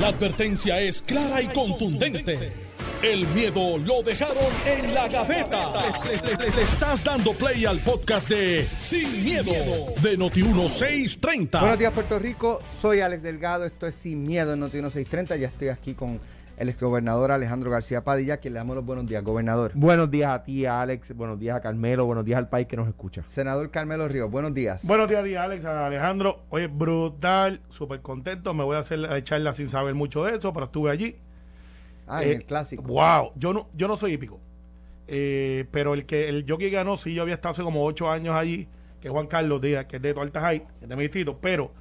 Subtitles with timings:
[0.00, 2.52] La advertencia es clara y contundente.
[3.00, 4.36] El miedo lo dejaron
[4.66, 5.72] en la gaveta.
[6.04, 9.52] Le, estás dando play al podcast de Sin, miedo,
[10.02, 11.60] de Noti1630.
[11.60, 12.60] Buenos días, Puerto Rico.
[12.82, 13.66] Soy Alex Delgado.
[13.66, 15.36] Esto es Sin Miedo en Noti 630.
[15.36, 16.18] Ya estoy aquí con
[16.56, 19.72] el exgobernador Alejandro García Padilla, que le damos los buenos días, gobernador.
[19.74, 21.14] Buenos días a ti, a Alex.
[21.16, 22.06] Buenos días a Carmelo.
[22.06, 23.22] Buenos días al país que nos escucha.
[23.26, 24.86] Senador Carmelo Ríos, buenos días.
[24.86, 26.44] Buenos días, días, Alex, a Alejandro.
[26.50, 28.54] Oye, brutal, súper contento.
[28.54, 31.16] Me voy a hacer la charla sin saber mucho de eso, pero estuve allí.
[32.06, 32.82] ah, en Eh, el clásico.
[32.84, 34.40] Wow, yo no, yo no soy hípico.
[35.06, 38.34] Eh, pero el que el jockey ganó, sí, yo había estado hace como ocho años
[38.36, 38.68] allí,
[39.00, 41.38] que es Juan Carlos Díaz, que es de Alta High, que es de mi distrito.
[41.40, 41.72] Pero,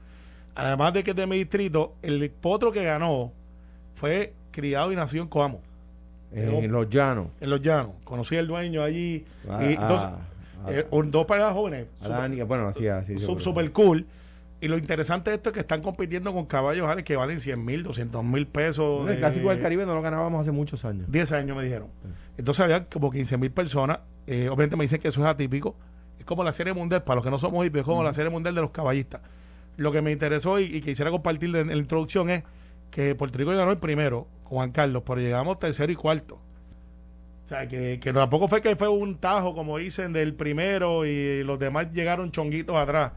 [0.55, 3.31] además de que es de mi distrito, el potro que ganó
[3.93, 5.59] fue criado y nacido en Coamo,
[6.31, 7.27] En los llanos.
[7.41, 7.91] en Los Llanos.
[8.05, 9.25] Conocí al dueño allí.
[9.49, 11.87] Ah, y entonces, ah, eh, dos parejas jóvenes.
[12.37, 13.13] Que, bueno, así, así.
[13.15, 14.05] Sup- super cool.
[14.61, 17.83] Y lo interesante de esto es que están compitiendo con caballos que valen 100 mil,
[17.83, 18.85] 200 mil pesos.
[18.99, 21.11] Bueno, el de- clásico del Caribe no lo ganábamos hace muchos años.
[21.11, 21.89] 10 años me dijeron.
[22.37, 23.99] Entonces había como 15 mil personas.
[24.25, 25.75] Eh, obviamente me dicen que eso es atípico.
[26.17, 28.29] Es como la serie mundial, para los que no somos hippies, es como la serie
[28.29, 29.19] mundial de los caballistas.
[29.75, 32.43] Lo que me interesó y, y quisiera compartir en la introducción es
[32.89, 36.35] que Puerto Rico ganó el primero Juan Carlos, pero llegamos tercero y cuarto.
[37.45, 41.43] O sea, que, que tampoco fue que fue un tajo, como dicen, del primero y
[41.43, 43.11] los demás llegaron chonguitos atrás.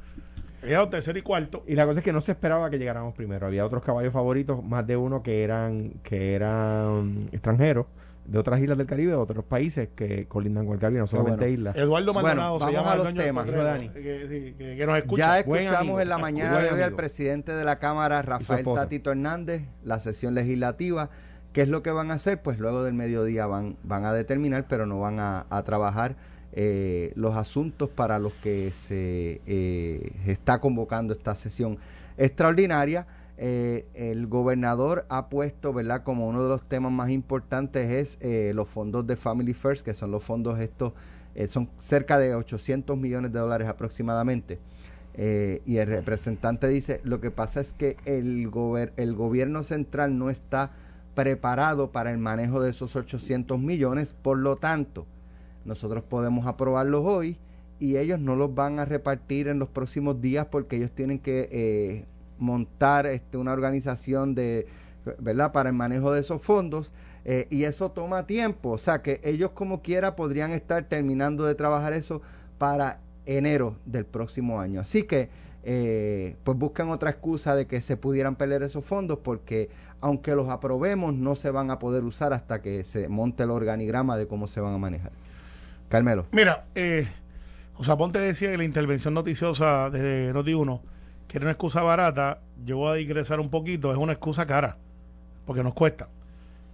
[0.62, 1.62] Llegaron tercero y cuarto.
[1.66, 3.46] Y la cosa es que no se esperaba que llegáramos primero.
[3.46, 7.86] Había otros caballos favoritos, más de uno que eran que eran extranjeros
[8.24, 11.44] de otras islas del Caribe, de otros países que colindan con el Caribe, no solamente
[11.44, 11.52] bueno.
[11.54, 11.76] islas.
[11.76, 13.46] Eduardo Bueno, Maldonado se llama a los temas.
[13.46, 13.88] Dani.
[13.90, 15.18] que, sí, que- que nos escucha.
[15.22, 18.64] Ya escuchamos amigo, en la mañana de hoy al presidente de la Cámara, Rafael.
[18.74, 21.10] Tatito Hernández, la sesión legislativa.
[21.56, 22.42] ¿Qué es lo que van a hacer?
[22.42, 26.14] Pues luego del mediodía van, van a determinar, pero no van a, a trabajar
[26.52, 31.78] eh, los asuntos para los que se eh, está convocando esta sesión
[32.18, 33.06] extraordinaria.
[33.38, 36.02] Eh, el gobernador ha puesto, ¿verdad?
[36.02, 37.90] Como uno de los temas más importantes
[38.20, 40.92] es los fondos de Family First, que son los fondos estos,
[41.48, 44.58] son cerca de 800 millones de dólares aproximadamente.
[45.16, 50.28] Y el representante dice, lo que pasa es que el, gober- el gobierno central no
[50.28, 50.72] está
[51.16, 55.06] preparado para el manejo de esos 800 millones, por lo tanto,
[55.64, 57.38] nosotros podemos aprobarlos hoy
[57.80, 61.48] y ellos no los van a repartir en los próximos días porque ellos tienen que
[61.50, 62.04] eh,
[62.38, 64.66] montar este, una organización de,
[65.18, 65.52] ¿verdad?
[65.52, 66.92] para el manejo de esos fondos
[67.24, 71.54] eh, y eso toma tiempo, o sea que ellos como quiera podrían estar terminando de
[71.54, 72.20] trabajar eso
[72.58, 74.80] para enero del próximo año.
[74.80, 75.30] Así que
[75.68, 79.68] eh, pues buscan otra excusa de que se pudieran perder esos fondos porque
[80.00, 84.16] aunque los aprobemos no se van a poder usar hasta que se monte el organigrama
[84.16, 85.10] de cómo se van a manejar.
[85.88, 86.26] Carmelo.
[86.30, 87.08] Mira, eh,
[87.74, 90.80] José Ponte decía que la intervención noticiosa de Noti1,
[91.26, 94.76] que era una excusa barata, yo voy a digresar un poquito, es una excusa cara,
[95.46, 96.06] porque nos cuesta.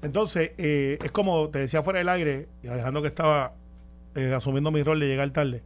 [0.03, 3.55] Entonces, eh, es como te decía fuera del aire, y Alejandro que estaba
[4.17, 5.63] eh, asumiendo mi rol de llegar tarde,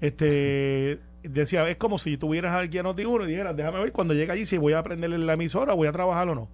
[0.00, 0.98] este
[1.28, 4.46] decía, es como si tuvieras aquí a Noti1 y dijeras, déjame ver cuando llegue allí
[4.46, 6.48] si voy a aprender la emisora, voy a trabajar o no.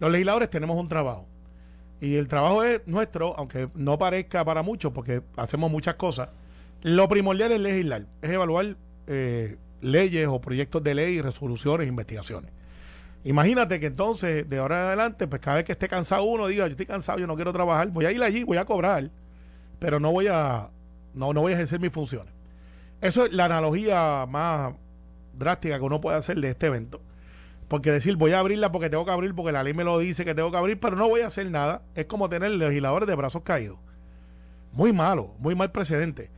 [0.00, 1.26] Los legisladores tenemos un trabajo.
[2.00, 6.28] Y el trabajo es nuestro, aunque no parezca para muchos, porque hacemos muchas cosas.
[6.82, 8.76] Lo primordial es legislar, es evaluar
[9.08, 12.52] eh, leyes o proyectos de ley, resoluciones, investigaciones.
[13.24, 16.66] Imagínate que entonces, de ahora en adelante, pues cada vez que esté cansado uno, diga,
[16.66, 19.10] yo estoy cansado, yo no quiero trabajar, voy a ir allí, voy a cobrar,
[19.80, 20.70] pero no voy a,
[21.14, 22.32] no, no voy a ejercer mis funciones.
[23.00, 24.74] Eso es la analogía más
[25.34, 27.00] drástica que uno puede hacer de este evento.
[27.68, 30.24] Porque decir, voy a abrirla porque tengo que abrir, porque la ley me lo dice
[30.24, 33.14] que tengo que abrir, pero no voy a hacer nada, es como tener legisladores de
[33.14, 33.78] brazos caídos.
[34.72, 36.30] Muy malo, muy mal precedente.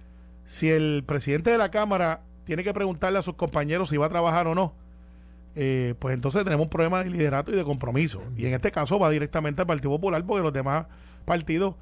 [0.44, 4.10] Si el presidente de la Cámara tiene que preguntarle a sus compañeros si va a
[4.10, 4.74] trabajar o no,
[5.54, 8.22] eh, pues entonces tenemos un problema de liderato y de compromiso.
[8.36, 10.86] Y en este caso va directamente al Partido Popular porque los demás
[11.24, 11.76] partidos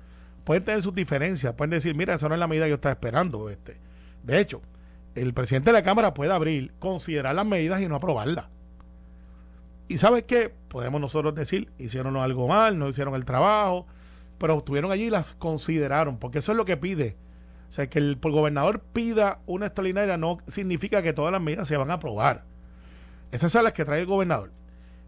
[0.45, 2.93] pueden tener sus diferencias, pueden decir, mira, esa no es la medida que yo estaba
[2.93, 3.49] esperando.
[3.49, 3.88] Este.
[4.23, 4.63] De hecho,
[5.15, 8.47] el presidente de la Cámara puede abrir, considerar las medidas y no aprobarlas.
[9.89, 10.53] Y ¿sabes qué?
[10.69, 13.87] Podemos nosotros decir, hicieron algo mal, no hicieron el trabajo,
[14.39, 17.17] pero estuvieron allí y las consideraron, porque eso es lo que pide.
[17.69, 21.77] O sea, que el gobernador pida una extraordinaria no significa que todas las medidas se
[21.77, 22.45] van a aprobar.
[23.31, 24.53] Esas son las que trae el gobernador.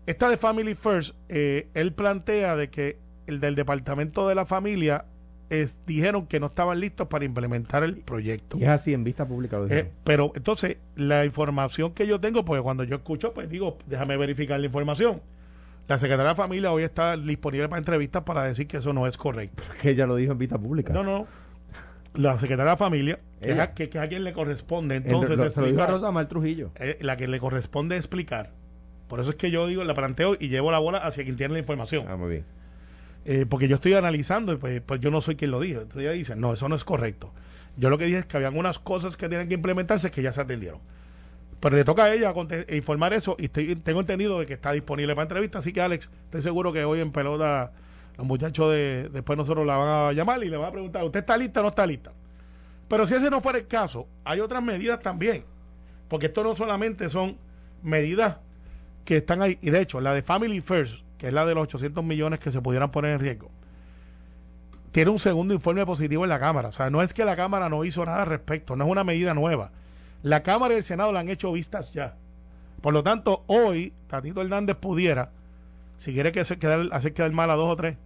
[0.06, 5.05] Esta de Family First, eh, él plantea de que el del Departamento de la Familia
[5.50, 8.56] es- dijeron que no estaban listos para implementar el proyecto.
[8.56, 9.69] Y es así, en vista pública lo.
[9.69, 14.17] Eh, pero entonces, la información que yo tengo, pues cuando yo escucho, pues digo, déjame
[14.17, 15.20] verificar la información.
[15.88, 19.17] La Secretaría de Familia hoy está disponible para entrevistas para decir que eso no es
[19.17, 19.62] correcto.
[19.82, 20.93] que ella lo dijo en vista pública.
[20.93, 21.26] No, no.
[22.14, 25.37] La Secretaría de Familia, que a, que, que a quien le corresponde El- entonces lo-
[25.37, 26.70] se lo dijo a explicar, Rosa Mar Trujillo.
[26.76, 28.50] eh, la que le corresponde explicar
[29.08, 31.55] Por eso es que yo digo, la planteo y llevo la bola hacia quien tiene
[31.55, 32.06] la información.
[32.08, 32.44] Ah, muy bien.
[33.25, 35.81] Eh, porque yo estoy analizando y pues, pues yo no soy quien lo dijo.
[35.81, 37.32] Entonces ella dice, no, eso no es correcto.
[37.76, 40.32] Yo lo que dije es que había algunas cosas que tienen que implementarse que ya
[40.32, 40.81] se atendieron.
[41.61, 42.32] Pero le toca a ella
[42.70, 45.58] informar eso y tengo entendido de que está disponible para entrevista.
[45.58, 47.72] Así que Alex, estoy seguro que hoy en pelota
[48.17, 51.20] los muchachos de después nosotros la van a llamar y le van a preguntar, ¿usted
[51.20, 52.12] está lista o no está lista?
[52.88, 55.44] Pero si ese no fuera el caso, hay otras medidas también.
[56.08, 57.37] Porque esto no solamente son
[57.82, 58.38] medidas
[59.05, 59.58] que están ahí.
[59.62, 62.50] Y de hecho, la de Family First, que es la de los 800 millones que
[62.50, 63.50] se pudieran poner en riesgo,
[64.90, 66.70] tiene un segundo informe positivo en la Cámara.
[66.70, 69.05] O sea, no es que la Cámara no hizo nada al respecto, no es una
[69.05, 69.70] medida nueva.
[70.22, 72.17] La Cámara y el Senado la han hecho vistas ya.
[72.81, 75.31] Por lo tanto, hoy, Tatito Hernández pudiera,
[75.99, 77.99] si quiere que se quedar, hacer quedar mal a dos o tres,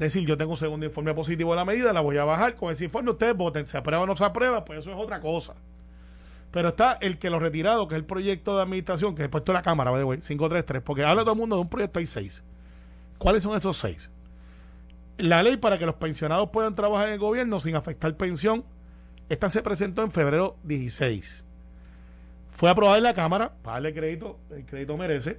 [0.00, 2.72] decir yo tengo un segundo informe positivo de la medida, la voy a bajar con
[2.72, 5.54] ese informe, ustedes voten, se aprueba o no se aprueba, pues eso es otra cosa.
[6.54, 9.50] Pero está el que lo retirado, que es el proyecto de administración, que es puesto
[9.50, 11.98] en la Cámara, by the way, 533, porque habla todo el mundo de un proyecto,
[11.98, 12.44] hay seis.
[13.18, 14.08] ¿Cuáles son esos seis?
[15.18, 18.64] La ley para que los pensionados puedan trabajar en el gobierno sin afectar pensión,
[19.28, 21.44] esta se presentó en febrero 16.
[22.52, 25.38] Fue aprobada en la Cámara, para darle crédito, el crédito merece,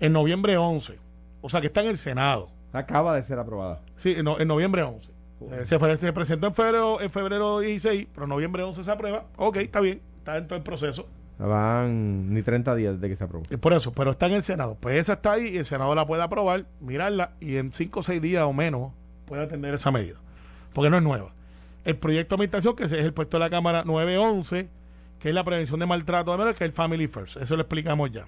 [0.00, 0.98] en noviembre 11.
[1.42, 2.48] O sea que está en el Senado.
[2.72, 3.82] Acaba de ser aprobada.
[3.98, 5.10] Sí, en, no- en noviembre 11.
[5.52, 8.90] Eh, Se, fue- se presentó en febrero, en febrero 16, pero en noviembre 11 se
[8.90, 9.26] aprueba.
[9.36, 11.06] Ok, está bien, está dentro del proceso.
[11.38, 13.44] Van ni 30 días de que se aprobó.
[13.44, 14.78] Por eso, pero está en el Senado.
[14.80, 18.02] Pues esa está ahí y el Senado la puede aprobar, mirarla y en 5 o
[18.02, 18.92] 6 días o menos
[19.26, 20.16] puede atender esa medida.
[20.72, 21.34] Porque no es nueva.
[21.84, 24.70] El proyecto de administración, que es el puesto de la Cámara 911,
[25.18, 27.36] que es la prevención de maltrato de menores, que es el Family First.
[27.36, 28.26] Eso lo explicamos ya.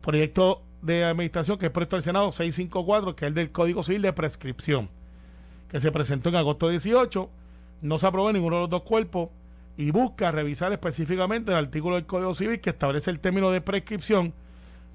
[0.00, 4.00] Proyecto de administración, que es puesto del Senado 654, que es el del Código Civil
[4.00, 4.88] de Prescripción,
[5.68, 7.28] que se presentó en agosto 18,
[7.82, 9.28] no se aprobó en ninguno de los dos cuerpos
[9.76, 14.32] y busca revisar específicamente el artículo del Código Civil que establece el término de prescripción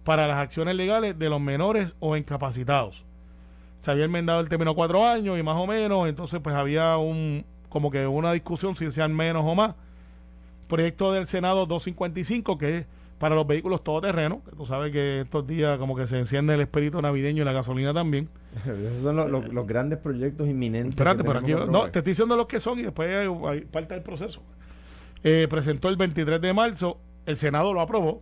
[0.03, 3.03] para las acciones legales de los menores o incapacitados.
[3.79, 7.45] Se había enmendado el término cuatro años y más o menos, entonces pues había un
[7.69, 9.75] como que una discusión si sean menos o más.
[10.67, 12.85] Proyecto del Senado 255 que es
[13.19, 16.61] para los vehículos todoterrenos, que tú sabes que estos días como que se enciende el
[16.61, 18.29] espíritu navideño y la gasolina también.
[18.65, 20.91] Esos son los, los- los grandes proyectos inminentes.
[20.91, 23.93] Espérate, pero aquí no, te estoy diciendo los que son y después hay, hay parte
[23.93, 24.41] del proceso.
[25.23, 28.21] Eh, presentó el 23 de marzo, el Senado lo aprobó,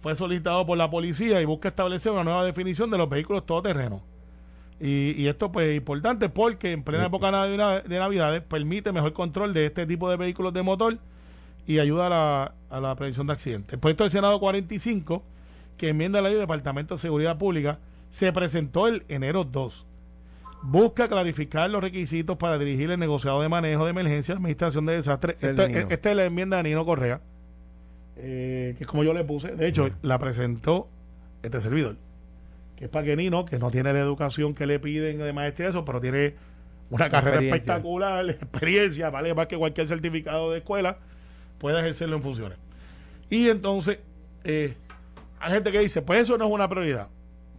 [0.00, 4.00] fue solicitado por la policía y busca establecer una nueva definición de los vehículos todoterrenos.
[4.80, 9.12] Y, y esto pues es importante porque en plena época navi- de Navidades permite mejor
[9.14, 10.98] control de este tipo de vehículos de motor
[11.66, 13.72] y ayuda a la, a la prevención de accidentes.
[13.72, 15.22] El proyecto del Senado 45,
[15.78, 17.78] que enmienda la ley del Departamento de Seguridad Pública,
[18.10, 19.85] se presentó el enero 2
[20.66, 25.36] busca clarificar los requisitos para dirigir el negociado de manejo de emergencia, administración de desastres.
[25.36, 25.86] Este Esta de Nino.
[25.90, 27.20] esta es la enmienda de Nino Correa,
[28.16, 29.54] eh, que es como yo le puse.
[29.54, 30.88] De hecho, la presentó
[31.42, 31.96] este servidor,
[32.74, 35.68] que es para que Nino, que no tiene la educación que le piden de maestría,
[35.68, 36.34] eso, pero tiene
[36.90, 40.98] una carrera espectacular, experiencia, vale más que cualquier certificado de escuela,
[41.58, 42.58] pueda ejercerlo en funciones.
[43.30, 43.98] Y entonces,
[44.42, 44.74] eh,
[45.38, 47.08] hay gente que dice, pues eso no es una prioridad.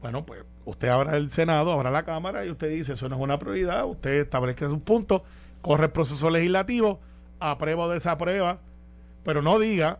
[0.02, 3.22] Bueno, pues usted abra el Senado, abra la Cámara y usted dice, eso no es
[3.22, 5.22] una prioridad, usted establezca sus puntos,
[5.62, 7.00] corre el proceso legislativo,
[7.40, 8.60] aprueba o desaprueba,
[9.24, 10.00] pero no diga,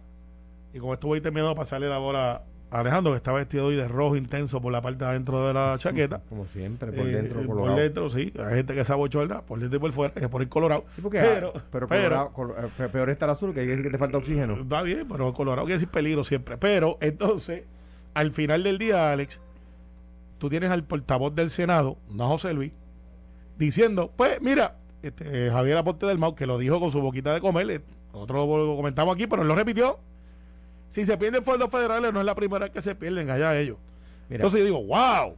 [0.74, 3.76] y con esto voy terminando de pasarle la bola a Alejandro, que está vestido hoy
[3.78, 6.22] de rojo intenso por la parte de adentro de la chaqueta.
[6.30, 7.68] Como siempre, por Eh, dentro, colorado.
[7.76, 8.34] por dentro, sí.
[8.38, 10.84] Hay gente que se abochorna por dentro y por fuera, que por el colorado.
[10.96, 13.82] Sí, porque, pero, ah, pero, pero- colorado- eh, pe- peor está el azul, que dice
[13.82, 14.56] que te falta oxígeno.
[14.62, 16.58] Está bien, pero colorado quiere decir peligro siempre.
[16.58, 17.64] Pero entonces,
[18.14, 19.40] al final del día, Alex,
[20.38, 22.72] tú tienes al portavoz del Senado, no José Luis,
[23.58, 27.42] diciendo, pues mira, este, Javier Aponte del Mau, que lo dijo con su boquita de
[27.42, 27.82] comer, eh,
[28.14, 30.00] nosotros lo comentamos aquí, pero él lo repitió.
[30.90, 33.78] Si se pierden fondos federales, no es la primera vez que se pierden allá ellos.
[34.30, 35.36] Mira, Entonces yo digo, wow.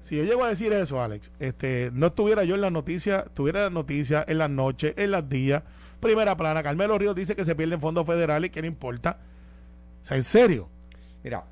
[0.00, 3.60] Si yo llego a decir eso, Alex, este, no estuviera yo en las noticias, estuviera
[3.60, 5.62] en las noticias en las noches, en las días,
[5.98, 6.62] primera plana.
[6.62, 9.18] Carmelo Ríos dice que se pierden fondos federales que no importa.
[10.02, 10.68] O sea, en serio.
[11.22, 11.44] mira.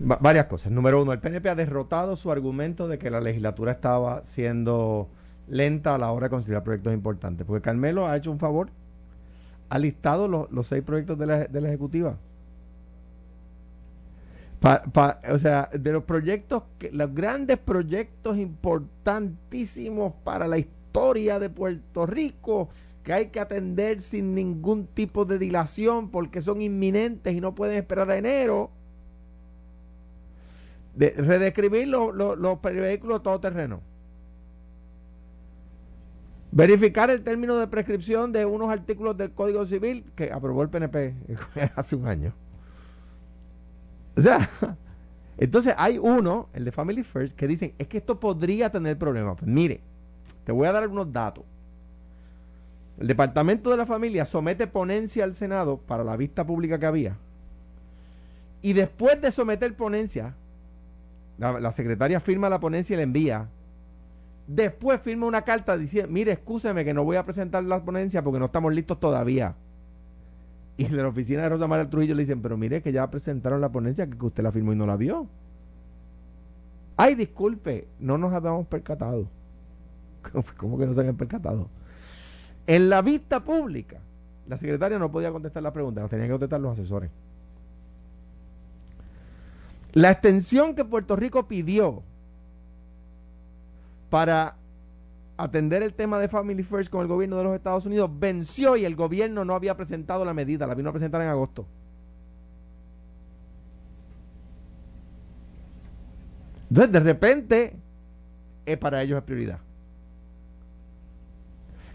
[0.00, 0.70] Va- varias cosas.
[0.72, 5.08] Número uno, el PNP ha derrotado su argumento de que la legislatura estaba siendo
[5.48, 7.46] lenta a la hora de considerar proyectos importantes.
[7.46, 8.70] Porque Carmelo ha hecho un favor.
[9.70, 12.16] Ha listado los, los seis proyectos de la, de la Ejecutiva.
[15.30, 22.06] O sea, de los proyectos, que, los grandes proyectos importantísimos para la historia de Puerto
[22.06, 22.68] Rico,
[23.04, 27.76] que hay que atender sin ningún tipo de dilación porque son inminentes y no pueden
[27.78, 28.70] esperar a enero.
[30.98, 33.78] De, redescribir los, los, los vehículos todoterrenos.
[36.50, 41.14] Verificar el término de prescripción de unos artículos del Código Civil que aprobó el PNP
[41.76, 42.32] hace un año.
[44.16, 44.50] O sea,
[45.38, 49.36] entonces hay uno, el de Family First, que dicen, es que esto podría tener problemas.
[49.38, 49.80] Pues mire,
[50.44, 51.44] te voy a dar algunos datos.
[52.98, 57.16] El Departamento de la Familia somete ponencia al Senado para la vista pública que había.
[58.62, 60.34] Y después de someter ponencia,
[61.38, 63.48] la, secretaria firma la ponencia y la envía.
[64.46, 68.38] Después firma una carta diciendo, mire, escúcheme que no voy a presentar la ponencia porque
[68.38, 69.54] no estamos listos todavía.
[70.76, 73.60] Y en la oficina de Rosa María Trujillo le dicen, pero mire que ya presentaron
[73.60, 75.26] la ponencia que usted la firmó y no la vio.
[76.96, 79.28] Ay, disculpe, no nos habíamos percatado.
[80.56, 81.68] ¿Cómo que no se han percatado?
[82.66, 83.98] En la vista pública,
[84.48, 87.10] la secretaria no podía contestar la pregunta, la tenían que contestar los asesores.
[89.92, 92.02] La extensión que Puerto Rico pidió
[94.10, 94.56] para
[95.36, 98.84] atender el tema de Family First con el gobierno de los Estados Unidos venció y
[98.84, 101.66] el gobierno no había presentado la medida, la vino a presentar en agosto.
[106.68, 107.76] Entonces, de repente,
[108.66, 109.60] es para ellos es prioridad.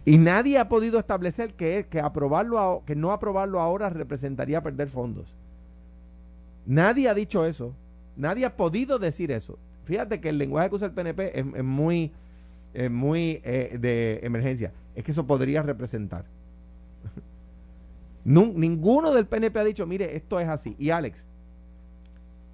[0.06, 5.34] Y nadie ha podido establecer que, que, aprobarlo que no aprobarlo ahora representaría perder fondos.
[6.66, 7.76] Nadie ha dicho eso.
[8.15, 9.58] Nadie ha podido decir eso.
[9.86, 12.12] Fíjate que el lenguaje que usa el PNP es muy
[12.74, 16.25] eh, muy eh, de emergencia, es que eso podría representar.
[18.25, 20.75] ninguno del PNP ha dicho, mire, esto es así.
[20.79, 21.27] Y Alex,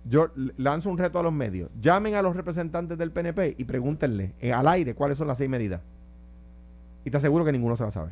[0.04, 1.70] yo lanzo un reto a los medios.
[1.80, 5.50] Llamen a los representantes del PNP y pregúntenle eh, al aire cuáles son las seis
[5.50, 5.82] medidas.
[7.06, 8.12] Y te aseguro que ninguno se las sabe.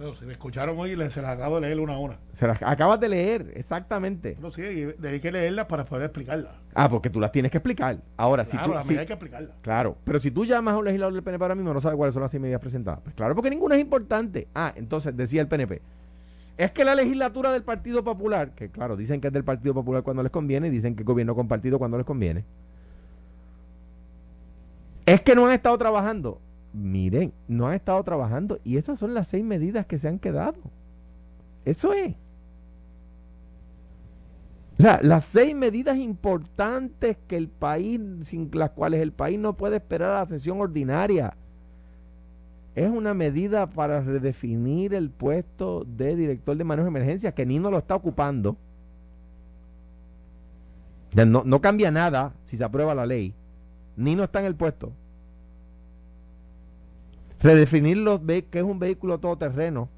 [0.00, 2.16] Bueno, si me escucharon hoy, se las acabo de leer una a una.
[2.32, 4.34] Se las acabas de leer, exactamente.
[4.40, 6.54] No, sí, hay que leerlas para poder explicarlas.
[6.72, 7.98] Ah, porque tú las tienes que explicar.
[8.16, 8.74] Ahora, si tú.
[8.74, 9.52] hay que explicarlas.
[9.60, 12.14] Claro, pero si tú llamas a un legislador del PNP ahora mismo, no sabe cuáles
[12.14, 13.00] son las seis medidas presentadas.
[13.02, 14.48] Pues claro, porque ninguna es importante.
[14.54, 15.82] Ah, entonces decía el PNP.
[16.56, 20.02] Es que la legislatura del Partido Popular, que claro, dicen que es del Partido Popular
[20.02, 22.46] cuando les conviene, y dicen que gobierno compartido cuando les conviene,
[25.04, 26.40] es que no han estado trabajando
[26.72, 30.58] miren, no han estado trabajando y esas son las seis medidas que se han quedado.
[31.64, 32.14] Eso es.
[34.78, 39.54] O sea, las seis medidas importantes que el país, sin las cuales el país no
[39.54, 41.36] puede esperar a la sesión ordinaria,
[42.74, 47.58] es una medida para redefinir el puesto de director de manejo de emergencia, que ni
[47.58, 48.56] no lo está ocupando.
[51.14, 53.34] no, no cambia nada si se aprueba la ley.
[53.96, 54.92] Ni no está en el puesto.
[57.40, 59.88] Redefinir los que es un vehículo todoterreno.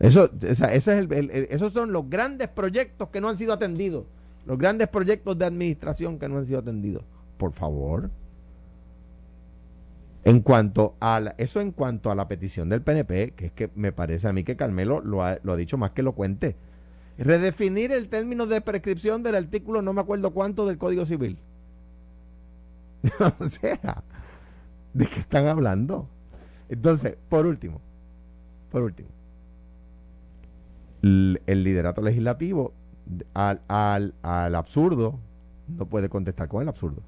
[0.00, 4.04] Eso, esos son los grandes proyectos que no han sido atendidos.
[4.46, 7.02] Los grandes proyectos de administración que no han sido atendidos.
[7.36, 8.10] Por favor.
[10.24, 13.70] En cuanto a la, eso en cuanto a la petición del PNP, que es que
[13.74, 16.56] me parece a mí que Carmelo lo ha, lo ha dicho más que lo cuente.
[17.18, 21.38] Redefinir el término de prescripción del artículo no me acuerdo cuánto del Código Civil.
[23.38, 24.02] o sea,
[24.94, 26.08] ¿De qué están hablando?
[26.68, 27.80] Entonces, por último,
[28.70, 29.08] por último,
[31.02, 32.72] el, liderato legislativo
[33.34, 35.18] al, al, al absurdo
[35.68, 37.02] no puede contestar con el absurdo.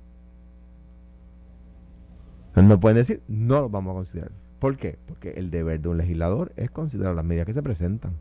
[2.55, 4.33] No pueden decir, no lo vamos a considerar.
[4.59, 4.99] ¿Por qué?
[5.07, 8.13] Porque el deber de un legislador es considerar las medidas que se presentan.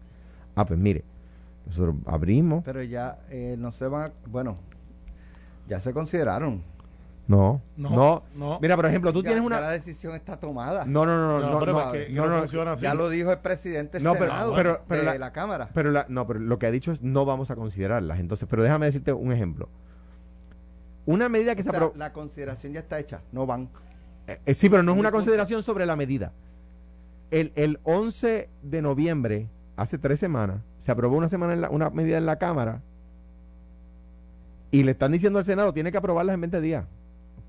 [0.55, 1.03] Ah, pues mire,
[1.65, 2.63] nosotros abrimos.
[2.63, 4.57] Pero ya eh, no se van, bueno,
[5.67, 6.63] ya se consideraron.
[7.29, 8.59] No, no, no.
[8.59, 9.61] Mira, por ejemplo, tú tienes una.
[9.61, 10.83] la decisión está tomada.
[10.85, 11.59] No, no, no, no.
[11.63, 15.69] no, no, Ya lo dijo el presidente no, Senado pero, pero, de la, Cámara.
[15.71, 18.19] Pero la, no, pero lo que ha dicho es no vamos a considerarlas.
[18.19, 19.69] Entonces, pero déjame decirte un ejemplo.
[21.05, 21.93] Una medida que se aprobó.
[21.95, 23.69] La consideración ya está hecha, no van.
[24.25, 26.33] Eh, eh, sí, pero no es una consideración sobre la medida.
[27.29, 32.17] El, el 11 de noviembre, hace tres semanas, se aprobó una, semana en una medida
[32.17, 32.81] en la Cámara
[34.71, 36.85] y le están diciendo al Senado, tiene que aprobarlas en 20 días.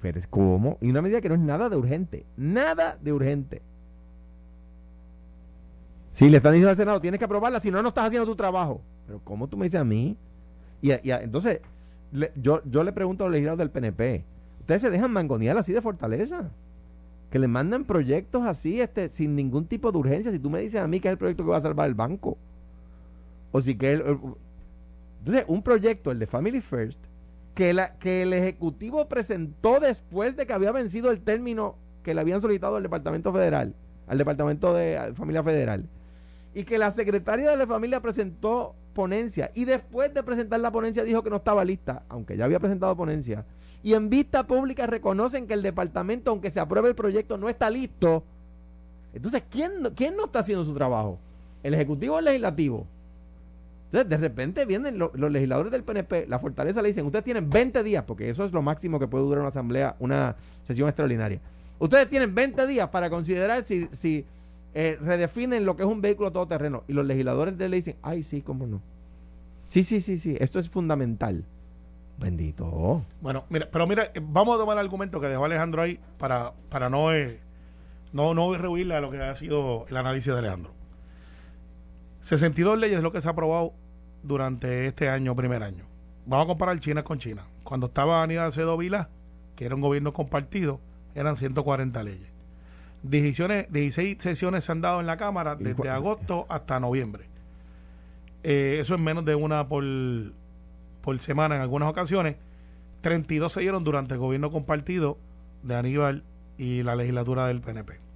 [0.00, 0.78] Pero ¿cómo?
[0.80, 2.24] Y una medida que no es nada de urgente.
[2.36, 3.62] Nada de urgente.
[6.12, 8.36] Si le están diciendo al Senado, tienes que aprobarla, si no, no estás haciendo tu
[8.36, 8.80] trabajo.
[9.06, 10.16] Pero ¿cómo tú me dices a mí?
[10.82, 11.60] Y, entonces,
[12.36, 14.24] yo, yo le pregunto a los legisladores del PNP,
[14.60, 16.50] ¿ustedes se dejan mangonear así de fortaleza?
[17.30, 20.32] Que le mandan proyectos así, este, sin ningún tipo de urgencia.
[20.32, 21.94] Si tú me dices a mí que es el proyecto que va a salvar el
[21.94, 22.38] banco.
[23.52, 23.92] O si que
[25.20, 26.98] entonces, un proyecto, el de Family First,
[27.54, 32.76] que, el Ejecutivo presentó después de que había vencido el término que le habían solicitado
[32.76, 33.74] al Departamento Federal,
[34.06, 35.84] al Departamento de Familia Federal,
[36.54, 41.04] y que la secretaria de la familia presentó ponencia y después de presentar la ponencia
[41.04, 43.44] dijo que no estaba lista, aunque ya había presentado ponencia,
[43.82, 47.70] y en vista pública reconocen que el departamento, aunque se apruebe el proyecto, no está
[47.70, 48.22] listo.
[49.14, 51.18] Entonces, ¿quién, quién no está haciendo su trabajo?
[51.62, 52.86] ¿El Ejecutivo o el Legislativo?
[53.92, 57.50] Entonces, de repente vienen lo- los legisladores del PNP, la fortaleza le dicen, ustedes tienen
[57.50, 61.40] 20 días, porque eso es lo máximo que puede durar una asamblea, una sesión extraordinaria.
[61.80, 64.24] Ustedes tienen 20 días para considerar si, si
[64.74, 66.84] eh, redefinen lo que es un vehículo todoterreno.
[66.86, 68.80] Y los legisladores le dicen, ay, sí, cómo no.
[69.66, 71.44] Sí, sí, sí, sí, esto es fundamental.
[72.18, 73.02] Bendito.
[73.20, 76.52] Bueno, mira, pero mira, eh, vamos a tomar el argumento que dejó Alejandro ahí para,
[76.68, 77.40] para no, eh,
[78.12, 80.70] no, no rehuirle a lo que ha sido el análisis de Alejandro.
[82.20, 83.72] 62 leyes es lo que se ha aprobado
[84.22, 85.84] durante este año, primer año.
[86.26, 87.44] Vamos a comparar China con China.
[87.64, 89.08] Cuando estaba Aníbal Acevedo Vila,
[89.56, 90.80] que era un gobierno compartido,
[91.14, 92.28] eran 140 leyes.
[93.02, 97.24] 16, 16 sesiones se han dado en la Cámara ¿Y desde agosto hasta noviembre.
[98.42, 99.84] Eh, eso es menos de una por,
[101.00, 102.36] por semana en algunas ocasiones.
[103.00, 105.18] 32 se dieron durante el gobierno compartido
[105.62, 106.24] de Aníbal
[106.58, 108.09] y la legislatura del PNP.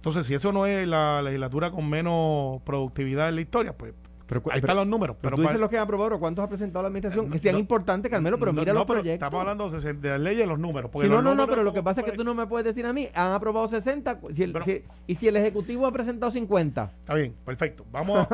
[0.00, 3.92] Entonces, si eso no es la legislatura con menos productividad en la historia, pues
[4.26, 5.16] Pero, ahí están los números.
[5.20, 7.26] pero Pero, tú pa- dices lo que han aprobado, ¿cuántos ha presentado la administración?
[7.26, 9.26] Eh, que sean no- importantes, Carmelo, pero no, mira no, los pero proyectos.
[9.26, 10.90] Estamos hablando de, de las leyes y los números.
[10.90, 12.32] porque Sí, no, los no, no, pero lo que ¿cómo pasa es que tú no
[12.34, 15.36] me puedes decir a mí, han aprobado 60, si el- Pero- si- y si el
[15.36, 16.92] Ejecutivo ha presentado 50.
[17.00, 17.84] Está bien, perfecto.
[17.92, 18.26] A- vamos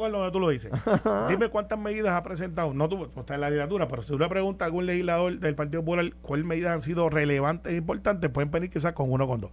[0.00, 0.72] con lo que tú lo dices.
[1.28, 2.74] Dime cuántas medidas ha presentado.
[2.74, 5.38] No tú, tú estás en la legislatura, pero si tú le preguntas a algún legislador
[5.38, 9.24] del Partido Popular cuáles medidas han sido relevantes e importantes, pueden venir quizás con uno
[9.24, 9.50] o con dos.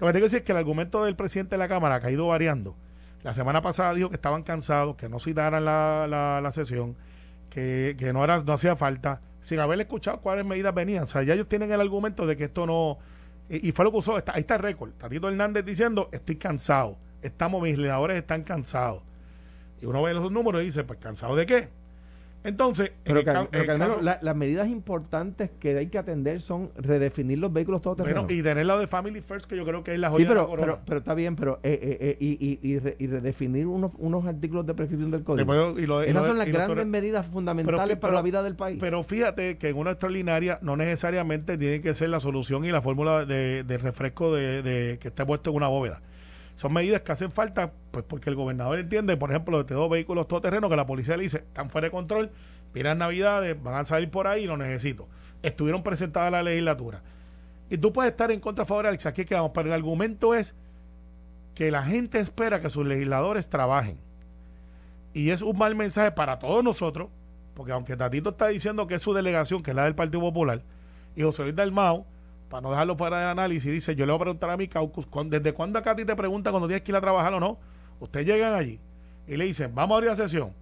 [0.00, 2.10] Lo que tengo que decir es que el argumento del presidente de la Cámara ha
[2.10, 2.74] ido variando.
[3.22, 6.96] La semana pasada dijo que estaban cansados, que no citaran la, la, la sesión,
[7.50, 11.02] que, que no, hacía falta, sin haber escuchado cuáles medidas venían.
[11.02, 12.98] O sea, ya ellos tienen el argumento de que esto no...
[13.50, 14.92] Y, fue lo que usó, ahí está el récord.
[14.92, 19.02] Tatito Hernández diciendo, estoy cansado, estamos, mis legisladores están cansados.
[19.82, 21.68] Y uno ve los números y dice, pues cansado de qué.
[22.42, 23.24] Entonces, en el en
[23.66, 28.24] Carmelo, caso- la- las medidas importantes que hay que atender son redefinir los vehículos todoterrenos.
[28.24, 30.28] bueno, y tener la de Family First, que yo creo que es la joya sí,
[30.28, 30.66] de la pero, corona.
[30.72, 33.92] pero, pero está bien, pero eh, eh, eh, y, y, y, re- y redefinir unos,
[33.98, 35.52] unos artículos de prescripción del código.
[35.52, 38.78] Lo Esas lo son las grandes medidas fundamentales para la vida del país.
[38.80, 42.80] Pero fíjate que en una extraordinaria no necesariamente tiene que ser la solución y la
[42.80, 46.00] fórmula de, de refresco de, de- que está puesto en una bóveda.
[46.60, 50.28] Son medidas que hacen falta, pues porque el gobernador entiende, por ejemplo, de dos vehículos
[50.28, 52.30] todoterrenos que la policía le dice, están fuera de control,
[52.74, 55.08] miran navidades, van a salir por ahí lo necesito.
[55.42, 57.00] Estuvieron presentadas a la legislatura.
[57.70, 60.52] Y tú puedes estar en contra a favor, Alex, aquí quedamos, pero el argumento es
[61.54, 63.96] que la gente espera que sus legisladores trabajen.
[65.14, 67.08] Y es un mal mensaje para todos nosotros,
[67.54, 70.62] porque aunque Tatito está diciendo que es su delegación, que es la del Partido Popular,
[71.16, 72.04] y José Luis Dalmao,
[72.50, 75.06] para no dejarlo fuera del análisis, dice, yo le voy a preguntar a mi caucus,
[75.06, 77.40] ¿cuán- ¿desde cuándo acá a ti te pregunta cuando tienes que ir a trabajar o
[77.40, 77.58] no?
[78.00, 78.78] Ustedes llegan allí
[79.26, 80.52] y le dicen, vamos a abrir la sesión.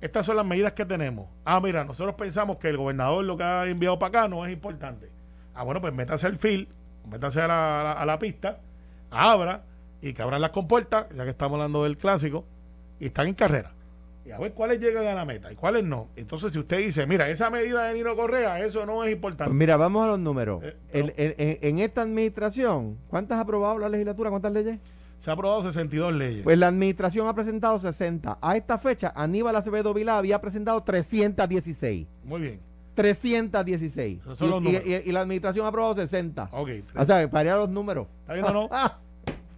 [0.00, 1.28] Estas son las medidas que tenemos.
[1.44, 4.52] Ah, mira, nosotros pensamos que el gobernador lo que ha enviado para acá no es
[4.52, 5.08] importante.
[5.54, 6.68] Ah, bueno, pues métase al fil,
[7.08, 8.58] métase a la, a la- a la pista,
[9.10, 9.62] abra
[10.02, 12.44] y que abran las compuertas, ya que estamos hablando del clásico,
[12.98, 13.72] y están en carrera.
[14.24, 16.08] Y a ver cuáles llegan a la meta y cuáles no.
[16.14, 19.48] Entonces, si usted dice, mira, esa medida de Nino Correa, eso no es importante.
[19.50, 20.62] Pues mira, vamos a los números.
[20.62, 24.28] Eh, El- el- en, en esta administración, ¿cuántas ha aprobado la legislatura?
[24.30, 24.78] ¿Cuántas leyes?
[25.18, 26.44] Se ha aprobado 62 leyes.
[26.44, 28.38] Pues la administración ha presentado 60.
[28.40, 32.06] A esta fecha, Aníbal Acevedo Vilá había presentado 316.
[32.24, 32.60] Muy bien.
[32.94, 34.20] 316.
[34.20, 36.48] Esos son Y, los y- y la administración ha aprobado 60.
[36.52, 36.70] Ok.
[36.96, 38.06] O sea, para los números.
[38.22, 38.68] ¿Está bien o no?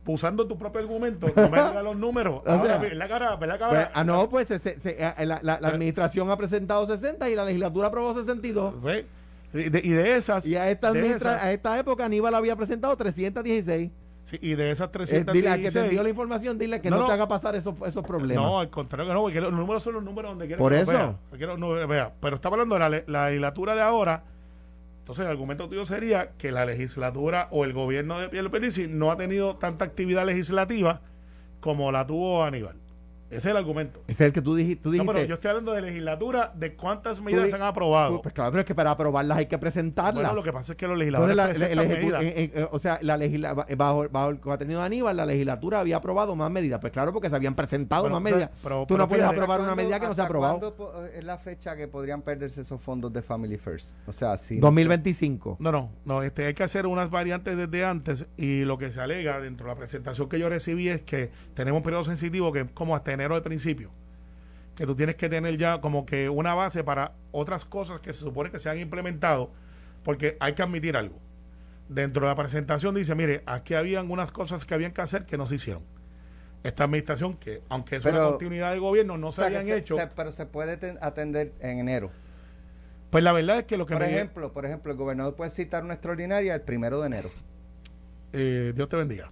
[0.04, 2.42] Usando tu propio argumento, no me digas los números.
[2.46, 3.90] Ahora, sea, la cara, la pues, cara.
[3.94, 7.36] ah, no, pues se- se- se- eh, la, la- la administración ha presentado 60 y
[7.36, 8.82] la legislatura aprobó 62.
[8.82, 9.06] Ve,
[9.54, 10.44] Y de, y de esas.
[10.46, 13.90] Y a esta, de esas- a esta época Aníbal había presentado 316.
[14.24, 15.84] sí, y de esas Eh, dile a que te 316.
[15.84, 18.44] envió la información, dile que No, no, te haga pasar esos, esos problemas.
[18.44, 20.90] No, al contrario que no, porque los números son los números donde quiero Por eso.
[20.90, 21.56] vea.
[21.56, 22.12] No, vea.
[22.20, 24.24] Pero está hablando de la legislatura de ahora.
[25.02, 29.16] Entonces, el argumento tuyo sería que la legislatura o el gobierno de Pierluisi no ha
[29.16, 31.00] tenido tanta actividad legislativa
[31.58, 32.81] como la tuvo Aníbal.
[33.32, 34.00] Ese es el argumento.
[34.06, 34.82] Ese es el que tú dijiste.
[34.82, 37.62] Tú No, dijiste pero yo estoy hablando de legislatura, de cuántas medidas di- se han
[37.62, 38.20] aprobado.
[38.22, 40.14] Pues claro, pero es que para aprobarlas hay que presentarlas.
[40.14, 42.22] Bueno, lo que pasa es que los legisladores la- presentan el ejecu- medidas.
[42.24, 45.80] eh, eh, eh, o sea, la legisla bajo, bajo el contenido de Aníbal, la legislatura
[45.80, 46.80] había aprobado más medidas.
[46.80, 48.50] Pues claro, porque se habían presentado Bueno, más medidas.
[48.62, 50.58] pero- Tú pero no puedes fíjate- aprobar ¿Hasta una medida que no se ha aprobado.
[50.76, 53.96] cuándo es la fecha que podrían perderse esos fondos de Family First?
[54.06, 54.58] O sea, si...
[54.58, 55.56] 2025.
[55.58, 59.00] No, no, no, este, hay que hacer unas variantes desde antes y lo que se
[59.00, 62.60] alega dentro de la presentación que yo recibí es que tenemos un periodo sensitivo que
[62.60, 63.90] es como hasta enero del principio,
[64.74, 68.20] que tú tienes que tener ya como que una base para otras cosas que se
[68.20, 69.50] supone que se han implementado,
[70.02, 71.18] porque hay que admitir algo.
[71.88, 75.36] Dentro de la presentación dice, mire, aquí habían unas cosas que habían que hacer que
[75.36, 75.82] no se hicieron.
[76.62, 79.76] Esta administración, que aunque es una continuidad de gobierno, no O se sea, habían se-
[79.76, 82.10] hecho, se- pero se puede ten- atender en enero.
[83.10, 85.50] pues la verdad es que lo que Por me- ejemplo, por ejemplo, el gobernador puede
[85.50, 87.30] citar una extraordinaria el primero de enero.
[88.32, 89.30] eh, Dios te bendiga.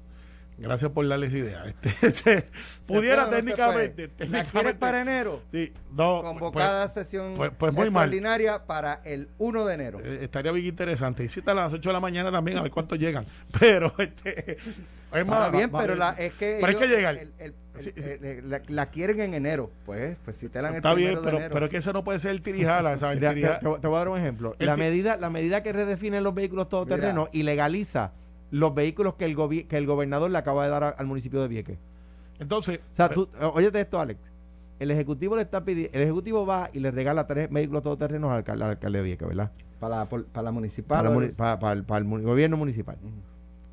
[0.61, 1.65] Gracias por darles idea.
[1.83, 2.45] Este, este,
[2.87, 4.31] pudiera puede no técnicamente, puede?
[4.31, 5.43] ¿La quieres para enero?
[5.53, 8.05] Sí, no, Convocada pues, sesión pues- pues muy mal.
[8.13, 10.01] extraordinaria para el 1 de enero.
[10.05, 11.25] eh, estaría bien interesante.
[11.25, 13.25] Y si está a las 8 de la mañana también, a ver cuántos llegan.
[13.59, 14.59] Pero, este,
[15.13, 17.17] es más, Está bien, va- va- pero la, es que Pero ellos- que llegar.
[17.17, 18.11] el- el- el- Sí, sí.
[18.11, 19.71] el- la, la quieren en enero.
[19.87, 21.53] Pues, pues si te la el Está bien, primero de pero, enero.
[21.55, 23.17] pero es que eso no puede ser el tirijala, ¿sabes?
[23.17, 24.55] Mira, te, tirija- te- te voy a dar un ejemplo.
[24.59, 28.13] La medida, la medida que redefine los vehículos todoterrenos y legaliza
[28.51, 31.41] los vehículos que el, gobi- que el gobernador le acaba de dar a- al municipio
[31.43, 31.79] de Vieques.
[32.39, 34.19] Entonces, O sea, tú, óyete esto, Alex.
[34.79, 38.39] El ejecutivo le está pidiendo, el ejecutivo va y le regala tres vehículos todoterrenos al
[38.39, 39.51] alcalde, al alcalde de Vieques, ¿verdad?
[39.79, 40.99] para, para la municipal.
[40.99, 41.27] Para, muni-
[41.79, 42.97] el- para el mu- gobierno municipal.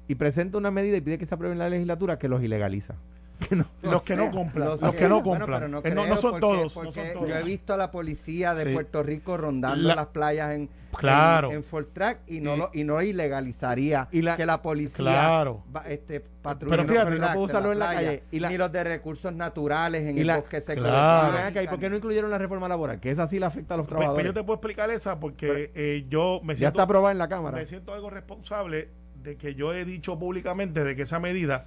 [0.09, 2.95] Y presenta una medida y pide que se apruebe en la legislatura que los ilegaliza.
[3.39, 4.99] Que no- los que no sea, cumplan, los los sea.
[4.99, 7.29] que no Bueno, pero no Eh, no, son porque- todos, no porque son todos.
[7.29, 8.73] Yo he visto a la policía de Sí.
[8.73, 11.49] Puerto Rico rondando La- las playas en, Claro.
[11.51, 14.95] en, en Fortrack y no, Y- lo, y no ilegalizaría Y la- que la policía
[14.97, 15.63] Claro.
[15.75, 18.23] va, este, patrulle Pero fíjate, no puedo usarlo en la playa, calle.
[18.31, 20.81] Y la- ni los de recursos naturales en Y el bosque seco.
[20.81, 21.61] Claro.
[21.61, 22.99] ¿y por qué no incluyeron la reforma laboral?
[22.99, 24.25] Que esa sí le afecta a los Pues, pues trabajadores.
[24.25, 27.27] yo te puedo explicar esa porque eh, yo me ya siento, está aprobada en la
[27.27, 27.57] Cámara.
[27.57, 28.89] me siento algo responsable
[29.21, 31.65] de que yo he dicho públicamente de que esa medida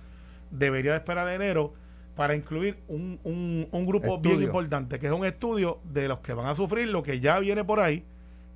[0.50, 1.72] debería de esperar enero
[2.16, 6.34] para incluir un, un, un grupo bien importante, que es un estudio de los que
[6.34, 8.04] van a sufrir lo que ya viene por ahí,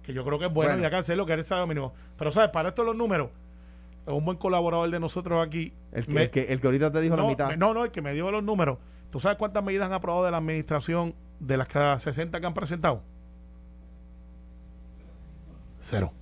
[0.03, 0.83] que yo creo que es bueno, Bueno.
[0.83, 1.95] y hay que hacerlo, que es el salario mínimo.
[2.19, 2.51] Pero, ¿sabes?
[2.51, 3.31] Para esto los números,
[4.07, 5.73] es un buen colaborador de nosotros aquí.
[5.93, 7.49] El que, me- el que, el que ahorita te dijo la mitad.
[7.49, 8.77] me- no, no, el que me dio los números.
[9.11, 12.53] ¿Tú sabes cuántas medidas han aprobado de la administración de las cada 60 que han
[12.55, 13.01] presentado?
[15.81, 16.13] Cero.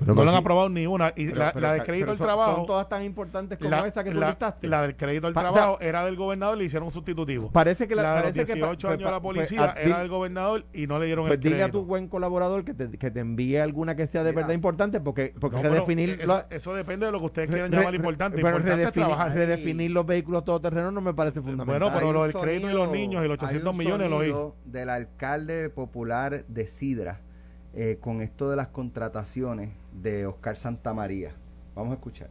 [0.00, 0.40] Pero no le han sí.
[0.40, 1.12] aprobado ni una.
[1.14, 2.56] Y Pero- la, pero- la del crédito al son- trabajo.
[2.56, 4.66] Son todas tan importantes como la, esa que tú la- listaste.
[4.66, 6.92] la del crédito al Pa- o trabajo sea, era del gobernador y le hicieron un
[6.92, 7.50] sustitutivo.
[7.52, 9.36] Parece que la, la de los parece que pa- 18 pues, años de la pues,
[9.36, 11.78] policía ah, era del gobernador y no le dieron Pues el dile a crédito.
[11.80, 14.42] tu buen colaborador que te, que te envíe alguna que sea de Mira.
[14.42, 17.26] verdad importante porque, porque No, hay que bueno, definir eso, eso depende de lo que
[17.26, 18.36] ustedes quieran re- llamar re- importante.
[18.36, 19.34] pero importante redefinir, trabajar.
[19.34, 21.78] redefinir los vehículos todoterrenos no me parece fundamental.
[21.80, 24.16] Bueno, pero lo del crédito y los niños y los hay 800 un millones lo
[24.16, 24.34] oí.
[24.64, 27.20] del alcalde popular de Sidra
[27.74, 31.34] eh, con esto de las contrataciones de Oscar Santamaría.
[31.74, 32.28] Vamos a escuchar.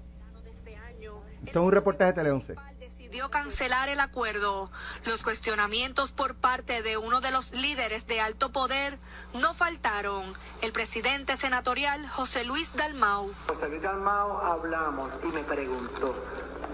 [0.49, 2.56] este año, Esto es un reportaje de Tele 11.
[2.80, 4.69] decidió cancelar el acuerdo.
[5.06, 8.97] Los cuestionamientos por parte de uno de los líderes de alto poder
[9.41, 10.25] no faltaron.
[10.62, 13.32] El presidente senatorial José Luis Dalmau.
[13.47, 16.13] José Luis Dalmao hablamos y me preguntó.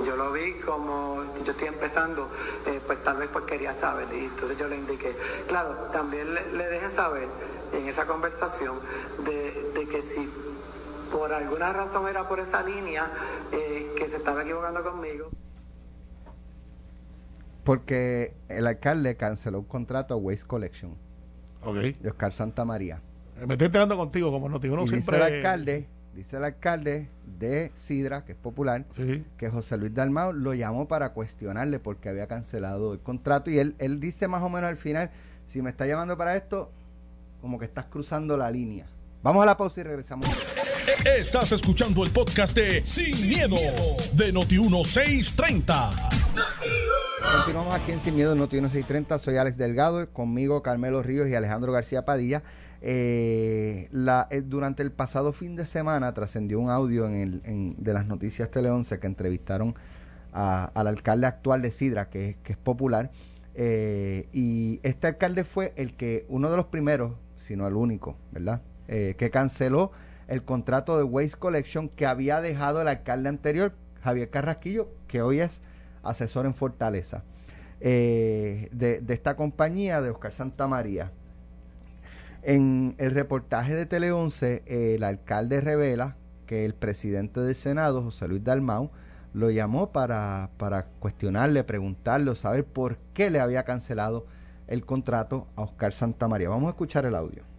[0.05, 2.29] Yo lo vi como yo estoy empezando,
[2.65, 5.15] eh, pues tal vez pues quería saber y entonces yo le indiqué.
[5.47, 7.29] Claro, también le, le dejé saber
[7.73, 8.79] en esa conversación
[9.25, 10.29] de, de que si
[11.11, 13.07] por alguna razón era por esa línea
[13.51, 15.29] eh, que se estaba equivocando conmigo.
[17.63, 20.95] Porque el alcalde canceló un contrato a Waste Collection
[21.63, 21.75] Ok.
[21.99, 23.01] de Oscar Santamaría.
[23.45, 25.15] Me estoy enterando contigo, como no uno y dice siempre.
[25.17, 29.25] el alcalde, dice el alcalde de Sidra, que es popular, Sí.
[29.37, 33.75] que José Luis Dalmao lo llamó para cuestionarle porque había cancelado el contrato y él,
[33.79, 35.09] él dice más o menos al final,
[35.47, 36.71] si me está llamando para esto,
[37.45, 38.87] como que estás cruzando la línea.
[39.21, 40.27] Vamos a la pausa y regresamos.
[41.05, 43.55] Estás escuchando el podcast de Sin, miedo,
[44.13, 45.91] de Noti1630.
[47.35, 49.19] Continuamos aquí en Sin Miedo, Noti 1630.
[49.19, 52.41] Soy Alex Delgado, conmigo Carmelo Ríos y Alejandro García Padilla.
[52.81, 57.75] Eh, la- eh, durante el pasado fin de semana trascendió un audio en el, en-
[57.77, 59.75] de las noticias Tele 11 que entrevistaron
[60.33, 63.11] a- al alcalde actual de Sidra, que, es- que es popular.
[63.53, 67.13] Eh, y este alcalde fue el que, uno de los primeros,
[67.45, 68.61] si no el único, ¿verdad?
[68.87, 69.91] Eh, que canceló
[70.27, 75.39] el contrato de Waste Collection que había dejado el alcalde anterior, Javier Carrasquillo, que hoy
[75.39, 75.61] es
[76.01, 77.23] asesor en Fortaleza,
[77.81, 81.11] eh, de, de esta compañía de Oscar Santamaría.
[82.41, 86.15] En el reportaje de Tele 11, eh, el alcalde revela
[86.47, 88.89] que el presidente del Senado, José Luis Dalmau,
[89.33, 94.25] lo llamó para, para cuestionarle, preguntarle, saber por qué le había cancelado
[94.67, 96.49] el contrato a Oscar Santamaría.
[96.49, 97.54] Vamos a escuchar el audio.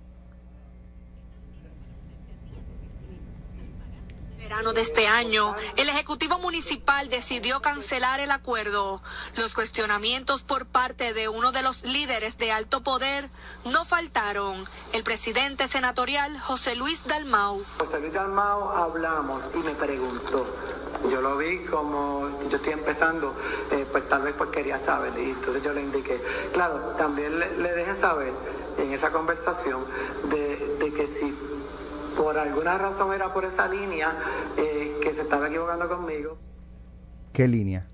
[4.48, 9.02] Verano de este año, el Ejecutivo Municipal decidió cancelar el acuerdo.
[9.34, 13.28] Los cuestionamientos por parte de uno de los líderes de alto poder
[13.64, 14.64] no faltaron.
[14.92, 17.60] El presidente senatorial José Luis Dalmau.
[17.80, 20.46] José Luis Dalmao hablamos y me preguntó.
[21.10, 23.34] Yo lo vi como yo estoy empezando,
[23.72, 26.22] eh, pues tal vez pues quería saber y entonces yo le indiqué.
[26.52, 28.32] Claro, también le, le dejé saber
[28.78, 29.84] en esa conversación
[30.30, 31.34] de, de que si
[32.16, 34.08] por alguna razón era por esa línea
[34.56, 36.38] eh, que se estaba equivocando conmigo.
[37.32, 37.86] ¿Qué línea?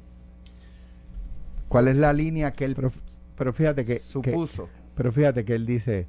[1.68, 2.92] ¿Cuál es la línea que él Pero,
[3.36, 4.68] pero fíjate que, que- supuso?
[4.94, 6.06] pero fíjate que él dice,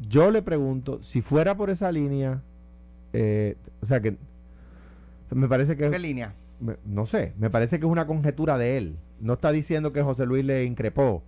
[0.00, 2.42] yo le pregunto, si fuera por esa línea,
[3.12, 4.16] eh, o sea que
[5.30, 6.34] me parece que ¿Qué línea?
[6.84, 8.96] no sé, me parece que es una conjetura de él.
[9.20, 11.22] No está diciendo que José Luis le increpó.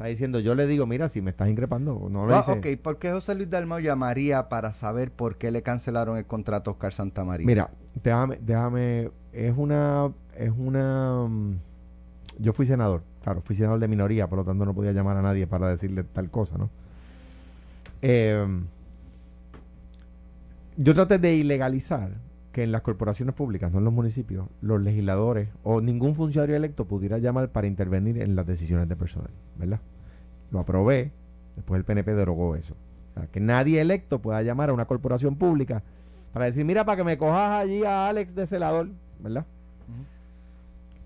[0.00, 2.52] Está diciendo, yo le digo, mira, si me estás increpando, no lo Ah, dice.
[2.52, 6.70] ok, ¿por qué José Luis Dalmau llamaría para saber por qué le cancelaron el contrato
[6.70, 7.46] a Oscar Santamaría?
[7.46, 7.68] Mira,
[8.02, 11.54] déjame, déjame, es una, es una, mm,
[12.38, 15.22] yo fui senador, claro, fui senador de minoría, por lo tanto no podía llamar a
[15.22, 16.70] nadie para decirle tal cosa, ¿no?
[18.00, 18.42] Eh,
[20.78, 22.12] yo traté de ilegalizar
[22.52, 26.84] que en las corporaciones públicas, no en los municipios, los legisladores o ningún funcionario electo
[26.84, 29.80] pudiera llamar para intervenir en las decisiones de personal, ¿verdad?
[30.50, 31.12] Lo aprobé,
[31.54, 32.74] después el PNP derogó eso.
[33.10, 35.82] O sea, que nadie electo pueda llamar a una corporación pública
[36.32, 38.88] para decir, mira, para que me cojas allí a Alex de celador,
[39.20, 39.46] ¿verdad?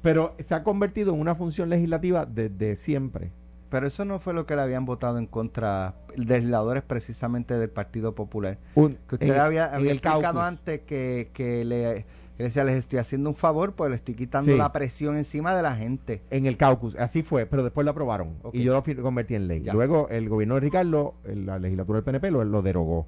[0.02, 3.32] Pero se ha convertido en una función legislativa desde siempre.
[3.70, 8.14] Pero eso no fue lo que le habían votado en contra legisladores precisamente del Partido
[8.14, 8.58] Popular.
[8.74, 10.42] Un- Que usted en- había, en había el explicado caucus.
[10.42, 12.04] antes que, que le
[12.36, 14.58] que decía, les estoy haciendo un favor, pues le estoy quitando Sí.
[14.58, 16.20] la presión encima de la gente.
[16.30, 19.62] En el caucus, así fue, pero después lo aprobaron y yo lo convertí en ley.
[19.62, 19.72] Ya.
[19.72, 23.06] Luego el gobierno de Ricardo, la legislatura del PNP lo, lo derogó.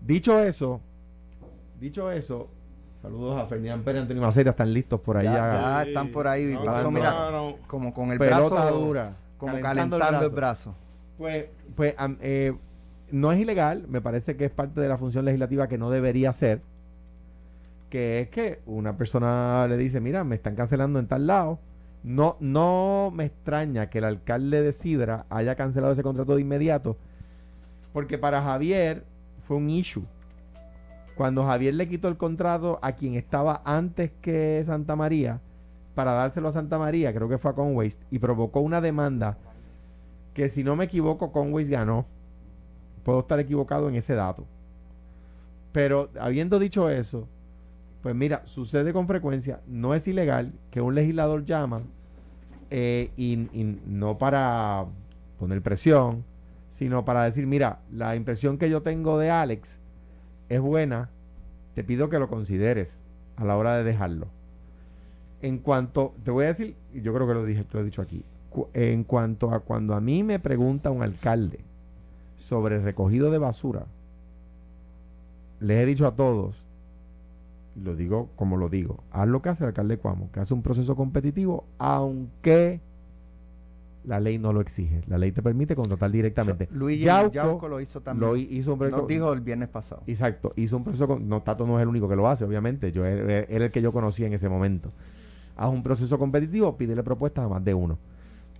[0.00, 0.80] Dicho eso,
[1.80, 2.48] dicho eso,
[3.02, 5.24] saludos a Ferdinand Pérez, Antonio Macera, están listos por ahí.
[5.24, 6.44] Ya, ya- ya están por ahí.
[6.54, 7.56] No, pasó, no, mira, no.
[7.66, 10.74] como con el pelota brazo, dura, como calentando calentando, el el brazo.
[11.16, 12.54] Pues, pues eh,
[13.10, 16.32] no es ilegal, me parece que es parte de la función legislativa que no debería
[16.32, 16.60] ser,
[17.88, 21.58] que es que una persona le dice, mira, me están cancelando en tal lado.
[22.04, 26.96] No, no me extraña que el alcalde de Sidra haya cancelado ese contrato de inmediato,
[27.92, 29.04] porque para Javier
[29.46, 30.04] fue un issue.
[31.16, 35.40] Cuando Javier le quitó el contrato a quien estaba antes que Santa María,
[35.98, 39.36] para dárselo a Santa María, creo que fue a Conways, y provocó una demanda
[40.32, 42.06] que si no me equivoco, Conways ganó.
[43.02, 44.46] Puedo estar equivocado en ese dato.
[45.72, 47.26] Pero habiendo dicho eso,
[48.00, 51.82] pues mira, sucede con frecuencia, no es ilegal que un legislador llama
[52.70, 53.48] eh, y
[53.84, 54.86] no para
[55.36, 56.22] poner presión,
[56.68, 59.80] sino para decir, mira, la impresión que yo tengo de Alex
[60.48, 61.10] es buena,
[61.74, 63.00] te pido que lo consideres
[63.34, 64.37] a la hora de dejarlo.
[65.42, 68.02] En cuanto, te voy a decir, y yo creo que lo dije, lo he dicho
[68.02, 68.24] aquí,
[68.74, 71.60] en cuanto a cuando a mí me pregunta un alcalde
[72.36, 73.86] sobre el recogido de basura,
[75.60, 76.56] les he dicho a todos,
[77.82, 80.54] lo digo como lo digo, haz lo que hace el alcalde de Cuamo, que hace
[80.54, 82.80] un proceso competitivo, aunque
[84.04, 85.02] la ley no lo exige.
[85.06, 86.68] La ley te permite contratar directamente.
[86.72, 88.30] Luis Yauco Yauco, lo hizo también.
[88.30, 90.02] lo hi- hizo un proyecto- Nos dijo el viernes pasado.
[90.06, 92.90] Exacto, hizo un proceso con, no Tato no es el único que lo hace, obviamente,
[92.90, 94.90] yo era, era el que yo conocía en ese momento.
[95.58, 97.98] Haz un proceso competitivo, pídele propuestas a más de uno.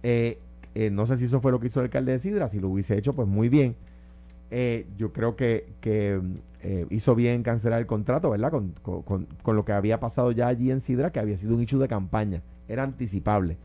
[0.03, 0.39] Eh,
[0.75, 2.69] eh, no sé si eso fue lo que hizo el alcalde de Sidra, si lo
[2.69, 3.77] hubiese hecho, pues muy bien.
[4.51, 6.21] Eh, yo creo que, que,
[6.91, 8.51] hizo bien cancelar el contrato, ¿verdad?
[8.51, 11.63] Con, con- con- lo que había pasado ya allí en Sidra, que había sido un
[11.63, 13.57] hecho de campaña, era anticipable.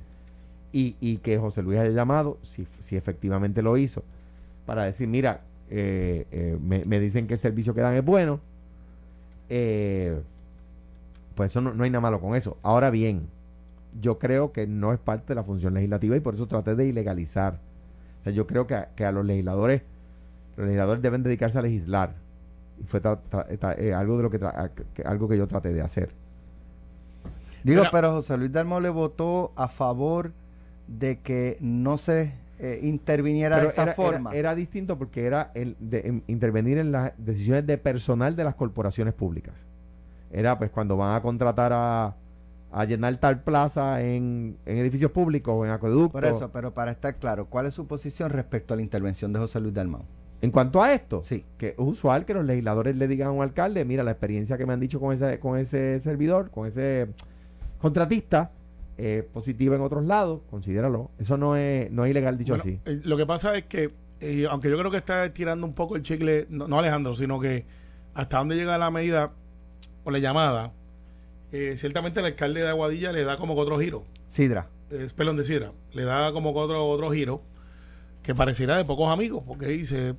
[0.72, 4.04] Y, y que José Luis haya llamado, si, si efectivamente lo hizo,
[4.68, 5.42] para decir, mira,
[5.72, 8.40] me, me dicen que el servicio que dan es bueno,
[9.50, 10.22] eh,
[11.36, 12.58] pues eso no, no hay nada malo con eso.
[12.64, 13.28] Ahora bien,
[14.02, 16.88] yo creo que no es parte de la función legislativa y por eso traté de
[16.88, 17.60] ilegalizar.
[18.22, 19.82] O sea, yo creo que a, que a los legisladores,
[20.58, 22.16] los legisladores deben dedicarse a legislar.
[22.82, 25.38] Y fue tra- tra- tra- eh, algo de lo que, tra- a- que- algo que
[25.38, 26.10] yo traté de hacer.
[27.64, 30.32] Digo, pero José Luis Dalmau le votó a favor
[30.88, 34.30] de que no se eh, interviniera de esa era, forma.
[34.32, 38.44] era- era distinto porque era el de, en- intervenir en las decisiones de personal de
[38.44, 39.54] las corporaciones públicas.
[40.34, 42.16] Era pues cuando van a contratar a,
[42.72, 46.12] a llenar tal plaza en, en edificios públicos o en acueductos.
[46.22, 49.40] Por eso, pero para estar claro, ¿cuál es su posición respecto a la intervención de
[49.40, 50.02] José Luis Dalmau?
[50.42, 51.46] En cuanto a esto, Sí.
[51.58, 54.66] que es usual que los legisladores le digan a un alcalde, mira, la experiencia que
[54.66, 57.08] me han dicho con ese, con ese servidor, con ese
[57.80, 58.52] contratista,
[58.98, 61.12] eh, positiva en otros lados, considéralo.
[61.20, 62.80] Eso no es, no es ilegal dicho Bueno, así.
[62.86, 65.96] eh, lo que pasa es que, eh, aunque yo creo que está tirando un poco
[65.96, 67.66] el chicle, no, no Alejandro, sino que
[68.14, 69.32] hasta dónde llega la medida
[70.04, 70.72] o la llamada,
[71.52, 74.68] eh, ciertamente el alcalde de Aguadilla le da como que otro giro, Sidra.
[74.90, 77.42] es pelón de sidra, le da como que otro, otro giro
[78.24, 80.12] que pareciera de pocos amigos, porque dice,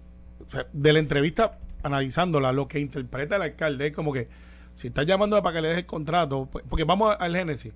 [0.47, 4.29] o sea, de la entrevista, analizándola, lo que interpreta el alcalde es como que
[4.75, 7.73] si estás llamando para que le des el contrato, pues- porque vamos al génesis,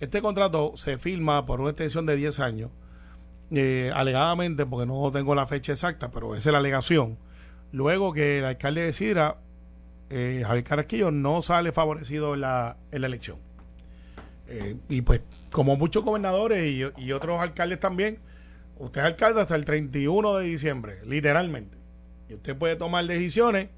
[0.00, 2.70] este contrato se firma por una extensión de 10 años,
[3.50, 7.18] eh, alegadamente, porque no tengo la fecha exacta, pero esa es la alegación.
[7.70, 9.36] Luego que el alcalde de Sidra,
[10.12, 13.38] eh, Javier Carrasquillo, no sale favorecido en la, en la elección.
[14.46, 18.18] Eh, y pues, como muchos gobernadores y, y otros alcaldes también,
[18.78, 21.78] usted es alcalde hasta el 31 de diciembre, literalmente.
[22.28, 23.68] Y usted puede tomar decisiones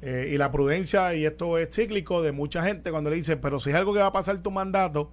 [0.00, 3.58] Eh, y la prudencia, y esto es cíclico de mucha gente cuando le dice, pero
[3.58, 5.10] si es algo que va a pasar tu mandato,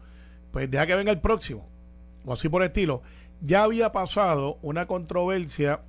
[0.51, 1.67] pues deja que venga el próximo,
[2.23, 3.01] o así por el estilo.
[3.41, 5.81] Ya había pasado una controversia,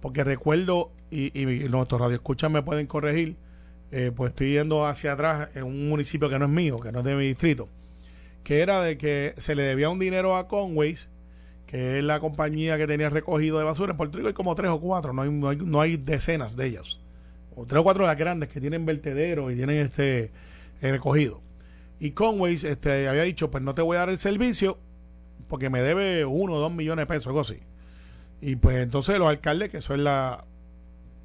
[0.00, 3.36] porque recuerdo, y, y nuestros radioescuchas me pueden corregir,
[3.90, 7.00] eh, pues estoy yendo hacia atrás en un municipio que no es mío, que no
[7.00, 7.68] es de mi distrito,
[8.42, 11.08] que era de que se le debía un dinero a Conways,
[11.66, 13.92] que es la compañía que tenía recogido de basura.
[13.92, 17.00] En Puerto Rico hay como tres o cuatro, no hay, no hay, decenas de ellas.
[17.56, 20.30] O tres o cuatro de las grandes que tienen vertederos y tienen este
[20.82, 21.40] eh, recogido.
[21.98, 24.78] Y Conways este, había dicho, pues no te voy a dar el servicio
[25.48, 27.60] porque me debe uno o dos millones de pesos, algo así.
[28.40, 30.44] Y pues entonces los alcaldes, que eso es la,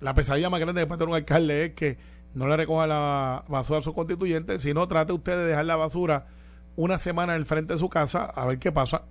[0.02, 1.98] la pesadilla más grande que puede tener un alcalde, es que
[2.33, 6.27] no le recoja la basura a su constituyente, sino trate usted de dejar la basura
[6.75, 9.03] una semana en el frente de su casa a ver qué pasa.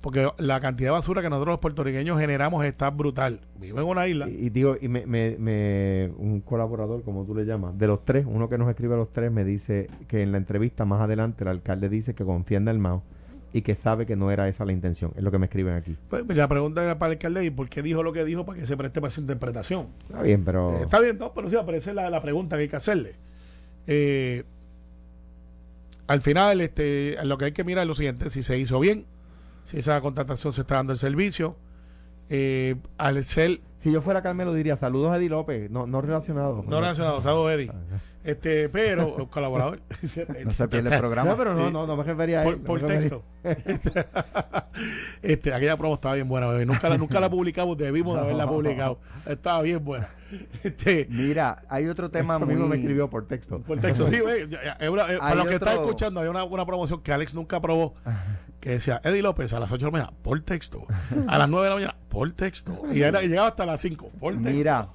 [0.00, 3.40] Porque la cantidad de basura que nosotros los puertorriqueños generamos está brutal.
[3.58, 4.28] Vivo en una isla.
[4.28, 8.50] Y, digo, y me, me, un colaborador, como tú le llamas, de los tres, uno
[8.50, 11.48] que nos escribe a los tres, me dice que en la entrevista más adelante el
[11.48, 13.02] alcalde dice que confía en Dalmau
[13.54, 15.12] y que sabe que no era esa la intención.
[15.14, 15.96] Es lo que me escriben aquí.
[16.10, 18.58] Pues, la pregunta era para el alcalde, ¿y por qué dijo lo que dijo para
[18.58, 19.90] que se preste para esa interpretación?
[20.08, 20.76] Está bien, pero...
[20.76, 23.14] Eh, está bien, no, pero sí, aparece la, la pregunta que hay que hacerle.
[23.86, 24.42] Eh,
[26.08, 29.06] al final, este, lo que hay que mirar es lo siguiente, si se hizo bien,
[29.62, 31.56] si esa contratación se está dando el servicio,
[32.30, 33.60] eh, al ser...
[33.78, 36.64] Si yo fuera Carmelo diría saludos a Eddie López, no, no relacionado.
[36.66, 37.70] No relacionado, saludos Eddie.
[38.24, 39.82] Este, pero, colaborador.
[40.44, 41.30] no se pierde el programa.
[41.30, 42.56] No, pero no, no, no me refería a él.
[42.56, 43.22] Por, texto.
[45.22, 46.64] este, aquella promo estaba bien buena, bebé.
[46.64, 48.98] Nunca la, nunca la publicamos, debimos de haberla publicado.
[49.26, 50.08] Estaba bien buena.
[50.62, 52.56] Este, Mira, hay otro tema muy...
[52.56, 53.60] me escribió por texto.
[53.60, 54.48] Por texto, sí, güey.
[54.48, 57.94] para los que están escuchando, hay una, una promoción que Alex nunca probó
[58.58, 60.86] que decía Eddie López a las 8 de la mañana por texto,
[61.26, 64.32] a las 9 de la mañana por texto, y, era, llegaba hasta las 5 por
[64.32, 64.50] texto.
[64.50, 64.88] Mira,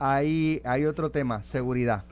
[0.00, 2.02] hay, hay otro tema, seguridad.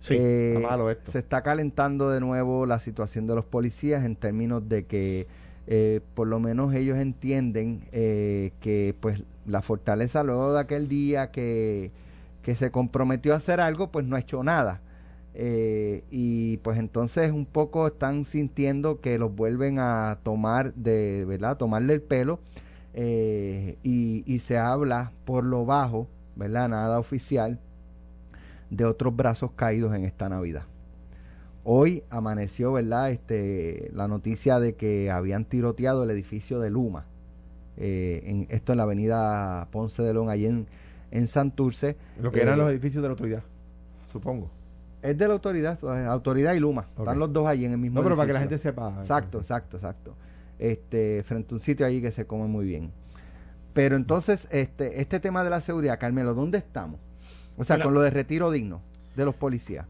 [0.00, 0.64] Sí, eh,
[1.06, 5.26] se está calentando de nuevo la situación de los policías en términos de que
[5.66, 11.30] eh, por lo menos ellos entienden eh, que pues la fortaleza luego de aquel día
[11.30, 11.90] que,
[12.42, 14.80] que se comprometió a hacer algo pues no ha hecho nada.
[16.10, 21.92] Y pues entonces un poco están sintiendo que los vuelven a tomar de verdad tomarle
[21.92, 22.40] el pelo
[22.92, 27.60] y, y se habla por lo bajo verdad nada oficial
[28.70, 30.64] de otros brazos caídos en esta Navidad.
[31.64, 33.10] Hoy amaneció, ¿verdad?
[33.10, 37.06] Este, la noticia de que habían tiroteado el edificio de Luma.
[37.76, 40.66] Eh, en, esto en la avenida Ponce de León, allí en,
[41.10, 41.96] en Santurce.
[42.20, 43.42] Lo que eran eh, los edificios de la autoridad,
[44.10, 44.50] supongo.
[45.02, 46.86] Es de la autoridad, autoridad y Luma.
[46.98, 48.96] Están los dos allí en el mismo No, pero para que la gente sepa.
[48.98, 50.14] Exacto, exacto, exacto.
[50.58, 52.90] Este, frente a un sitio allí que se come muy bien.
[53.74, 56.98] Pero entonces, este, este tema de la seguridad, Carmelo, ¿dónde estamos?
[57.58, 58.82] O sea, con lo de retiro digno
[59.16, 59.86] de los policías.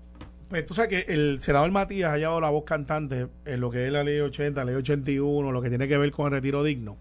[0.48, 3.86] Pues tú sabes que el senador Matías ha llevado la voz cantante en lo que
[3.86, 6.64] es la ley 80, la ley 81, lo que tiene que ver con el retiro
[6.64, 6.96] digno.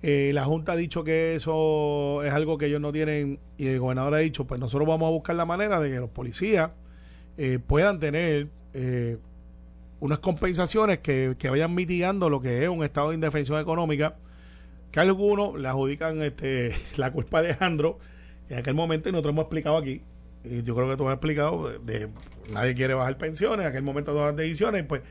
[0.00, 3.80] Eh, la Junta ha dicho que eso es algo que ellos no tienen y el
[3.80, 6.70] gobernador ha dicho, pues nosotros vamos a buscar la manera de que los policías
[7.36, 9.18] eh, puedan tener eh,
[9.98, 14.14] unas compensaciones que, que, vayan mitigando lo que es un estado de indefensión económica,
[14.92, 17.98] que algunos le adjudican este, la culpa a Alejandro
[18.48, 20.02] en aquel momento, y nosotros hemos explicado aquí,
[20.44, 22.08] y yo creo que tú has explicado, de,
[22.52, 25.02] nadie quiere bajar pensiones, en aquel momento todas las decisiones, pues,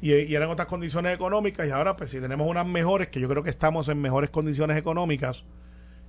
[0.00, 3.42] y, eran otras condiciones económicas, y ahora pues si tenemos unas mejores, que yo creo
[3.42, 5.44] que estamos en mejores condiciones económicas,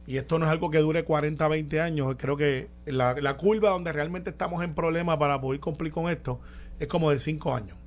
[0.07, 3.69] y esto no es algo que dure 40, 20 años, creo que la, la curva
[3.69, 6.39] donde realmente estamos en problemas para poder cumplir con esto
[6.79, 7.77] es como de 5 años.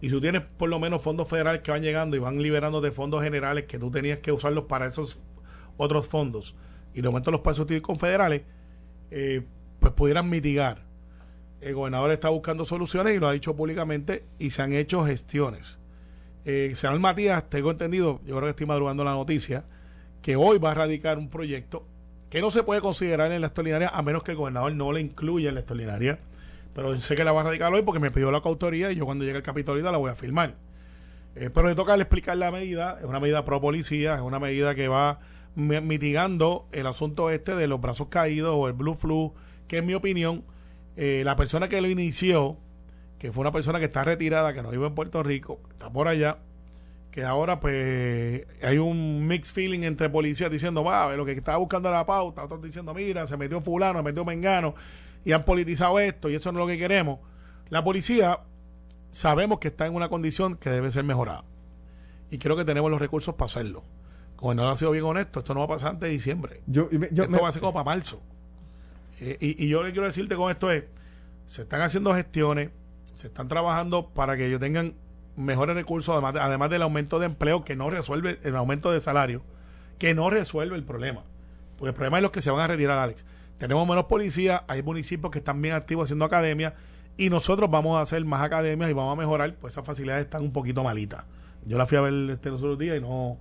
[0.00, 2.80] Y si tú tienes por lo menos fondos federales que van llegando y van liberando
[2.80, 5.20] de fondos generales que tú tenías que usarlos para esos
[5.76, 6.56] otros fondos,
[6.94, 8.42] y de momento los pasos confederales,
[9.10, 9.42] eh,
[9.78, 10.84] pues pudieran mitigar.
[11.60, 15.78] El gobernador está buscando soluciones y lo ha dicho públicamente y se han hecho gestiones.
[16.44, 19.64] Eh, senador Matías, tengo entendido, yo creo que estoy madrugando la noticia,
[20.22, 21.86] que hoy va a radicar un proyecto
[22.30, 25.00] que no se puede considerar en la extraordinaria a menos que el gobernador no le
[25.00, 26.18] incluya en la extraordinaria.
[26.74, 29.04] Pero sé que la va a radicar hoy porque me pidió la coautoría y yo
[29.04, 30.54] cuando llegue el Capitolio la voy a firmar.
[31.34, 34.74] Eh, pero le toca explicar la medida, es una medida pro policía, es una medida
[34.74, 35.20] que va
[35.54, 39.34] mitigando el asunto este de los brazos caídos o el blue flu,
[39.68, 40.44] que en mi opinión,
[40.96, 42.56] eh, la persona que lo inició,
[43.18, 46.08] que fue una persona que está retirada, que no vive en Puerto Rico, está por
[46.08, 46.38] allá,
[47.10, 51.90] que ahora pues hay un mixed feeling entre policías diciendo, va, lo que estaba buscando
[51.90, 54.74] la pauta, otros diciendo, mira, se metió fulano, se metió mengano,
[55.24, 57.20] y han politizado esto, y eso no es lo que queremos.
[57.68, 58.40] La policía
[59.10, 61.44] sabemos que está en una condición que debe ser mejorada.
[62.30, 63.84] Y creo que tenemos los recursos para hacerlo
[64.42, 66.62] no ha sido bien honesto, esto no va a pasar antes de diciembre.
[66.66, 68.20] Yo, esto va a ser como para marzo.
[69.20, 70.84] Eh, y, y yo le quiero decirte con esto es,
[71.46, 72.70] se están haciendo gestiones,
[73.16, 74.94] se están trabajando para que ellos tengan
[75.36, 79.42] mejores recursos, además, además del aumento de empleo que no resuelve el aumento de salario,
[79.98, 81.22] que no resuelve el problema.
[81.76, 83.24] Porque el problema es los que se van a retirar, Alex.
[83.58, 86.74] Tenemos menos policías, hay municipios que están bien activos haciendo academias
[87.16, 90.42] y nosotros vamos a hacer más academias y vamos a mejorar, pues esas facilidades están
[90.42, 91.24] un poquito malitas.
[91.64, 93.38] Yo la fui a ver este los otros días y no,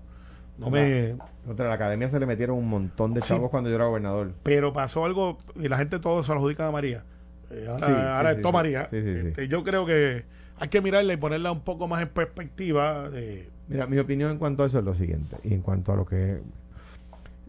[0.61, 1.15] no me...
[1.45, 3.29] Contra la academia se le metieron un montón de Sí.
[3.29, 4.31] chavos cuando yo era gobernador.
[4.43, 7.03] Pero pasó algo y la gente todo se lo adjudica a María.
[7.49, 8.87] Eh, ahora Sí, ahora sí, es todo sí, María.
[8.89, 9.27] sí, sí, sí.
[9.27, 10.23] Este, yo creo que
[10.57, 13.09] hay que mirarla y ponerla un poco más en perspectiva.
[13.09, 15.35] De, Mira, mi opinión en cuanto a eso es lo siguiente.
[15.43, 16.39] Y en cuanto a lo que.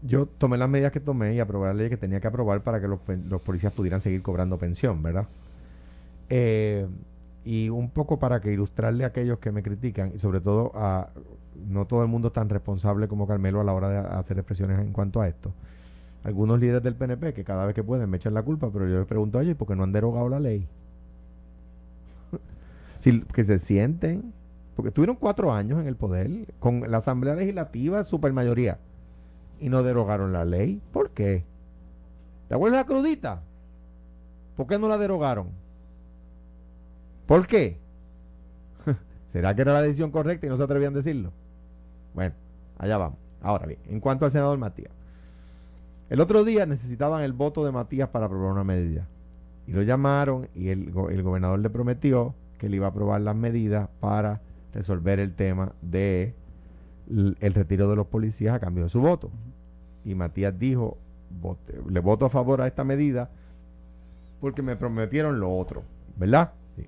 [0.01, 2.81] Yo tomé las medidas que tomé y aprobé la ley que tenía que aprobar para
[2.81, 5.27] que los policías pudieran seguir cobrando pensión, ¿verdad?
[6.29, 6.87] Eh,
[7.45, 11.09] y un poco para que ilustrarle a aquellos que me critican, y sobre todo a.
[11.67, 14.79] No todo el mundo es tan responsable como Carmelo a la hora de hacer expresiones
[14.79, 15.53] en cuanto a esto.
[16.23, 18.97] Algunos líderes del PNP que cada vez que pueden me echan la culpa, pero yo
[18.99, 20.67] les pregunto, oye, ¿por qué no han derogado la ley?
[22.99, 24.33] si, que se sienten,
[24.75, 28.79] porque tuvieron cuatro años en el poder con la Asamblea Legislativa, supermayoría,
[29.59, 30.81] y no derogaron la ley.
[30.91, 31.43] ¿Por qué?
[32.47, 33.41] ¿Te acuerdas la crudita?
[34.55, 35.47] ¿Por qué no la derogaron?
[37.25, 37.77] ¿Por qué?
[39.27, 41.31] ¿Será que era la decisión correcta y no se atrevían a decirlo?
[42.13, 42.33] Bueno,
[42.77, 43.17] allá vamos.
[43.41, 44.91] Ahora bien, en cuanto al senador Matías.
[46.09, 49.07] El otro día necesitaban el voto de Matías para aprobar una medida.
[49.67, 53.21] Y lo llamaron y el, go- el gobernador le prometió que le iba a aprobar
[53.21, 54.41] las medidas para
[54.73, 56.33] resolver el tema de
[57.07, 59.29] el retiro de los policías a cambio de su voto.
[60.05, 60.97] Y Matías dijo,
[61.41, 63.29] "Vote- le voto a favor a esta medida
[64.39, 65.83] porque me prometieron lo otro,
[66.17, 66.51] ¿verdad?
[66.75, 66.85] Sí.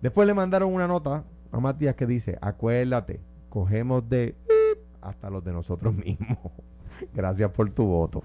[0.00, 3.20] Después le mandaron una nota a Matías que dice, acuérdate,
[3.52, 4.34] cogemos de
[5.02, 6.38] hasta los de nosotros mismos.
[7.14, 8.22] Gracias por tu voto.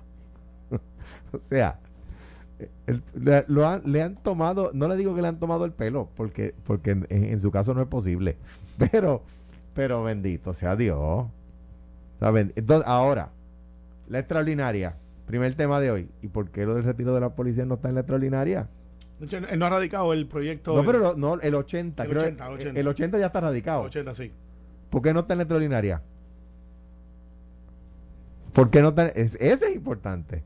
[1.34, 1.80] o sea,
[2.88, 5.74] el- le, lo han, le han tomado, no le digo que le han tomado el
[5.74, 8.38] pelo, porque, porque en, en su caso no es posible,
[8.92, 9.22] pero,
[9.74, 11.26] pero bendito sea Dios.
[12.22, 12.54] ¿Saben?
[12.56, 13.30] Entonces, ahora,
[14.08, 16.10] la extraordinaria, primer tema de hoy.
[16.22, 18.70] ¿Y por qué lo del retiro de la policía no está en la extraordinaria?
[19.20, 20.76] él no ha radicado el proyecto.
[20.76, 22.80] No, pero lo- no, el 80, El creo 80, el el 80.
[22.80, 23.82] el 80 ya está radicado.
[23.82, 24.32] 80, sí.
[24.90, 26.02] ¿Por qué no está en la extraordinaria?
[28.54, 29.08] ¿Por qué no está?
[29.10, 30.44] Es, ese es importante.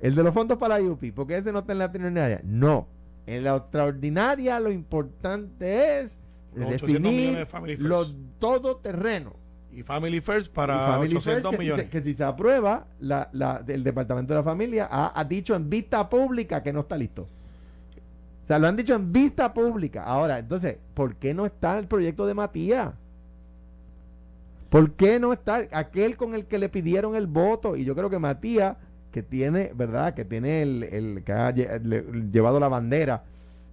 [0.00, 2.40] El de los fondos para la IUPI, ¿por qué ese no está en la extraordinaria?
[2.44, 2.86] No.
[3.26, 6.18] En la extraordinaria lo importante es
[6.54, 9.34] Los 800 millones definir de los todoterrenos.
[9.72, 11.84] Y Family First Y para Family 800 First, que si, millones.
[11.86, 15.54] se, que si se aprueba, la, la- el Departamento de la Familia ha, ha dicho
[15.54, 17.22] en vista pública que no está listo.
[17.22, 20.04] O sea, lo han dicho en vista pública.
[20.04, 22.94] Ahora, entonces, ¿por qué no está el proyecto de Matías?
[24.70, 27.76] ¿Por qué no está aquel con el que le pidieron el voto?
[27.76, 28.76] Y yo creo que Matías,
[29.12, 30.14] que tiene, ¿verdad?
[30.14, 33.24] Que tiene el, el- que ha lle- le- llevado la bandera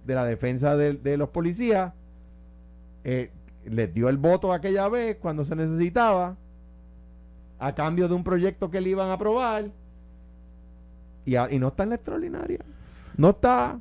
[0.06, 1.92] de la defensa de, los policías,
[3.04, 3.30] eh,
[3.66, 6.36] les dio el voto aquella vez cuando se necesitaba,
[7.58, 9.70] a cambio de un proyecto que le iban a aprobar,
[11.24, 12.60] y, y no está en la extraordinaria.
[13.16, 13.78] No está.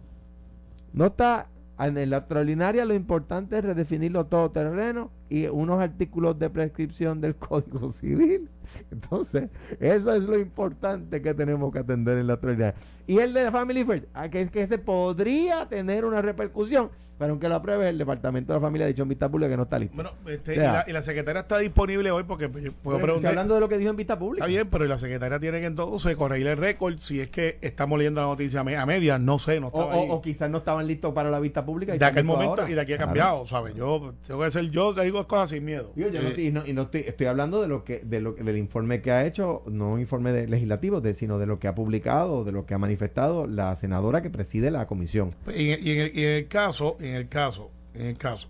[0.94, 1.48] No está.
[1.78, 7.20] En en la extraordinaria lo importante es redefinir los todoterrenos y unos artículos de prescripción
[7.20, 8.50] del Código Civil.
[8.92, 12.76] Entonces, eso es lo importante que tenemos que atender en la extraordinaria.
[13.08, 17.48] Y el de Family First, a que, que se podría tener una repercusión, pero aunque
[17.48, 19.80] lo apruebe, el Departamento de la Familia ha dicho en vista pública que no está
[19.80, 19.96] listo.
[19.96, 22.98] Bueno, este, O sea, y, la, y la secretaria está disponible hoy porque yo puedo
[22.98, 23.30] Pero preguntar.
[23.30, 24.44] hablando de lo que dijo en vista pública.
[24.44, 27.98] Está bien, pero la secretaria tiene que entonces corregir el récord si es que estamos
[28.00, 29.18] leyendo la noticia a me- a media.
[29.18, 31.96] No sé, no estaba o- o quizás no estaban listos para la vista pública.
[31.96, 32.70] y de aquel momento ahora.
[32.70, 33.08] y de aquí ha Claro.
[33.08, 33.76] cambiado, ¿sabes?
[33.76, 35.92] Yo tengo que ser yo, te digo cosas sin miedo.
[35.96, 38.20] Digo, yo no Eh, y no, y no estoy, estoy hablando de lo que, de
[38.22, 41.60] lo, del informe que ha hecho, no un informe de- legislativo, de, sino de lo
[41.60, 45.32] que ha publicado, de lo que ha manifestado la senadora que preside la comisión.
[45.56, 48.48] y, en, y en el, y en el caso, en el caso, en el caso,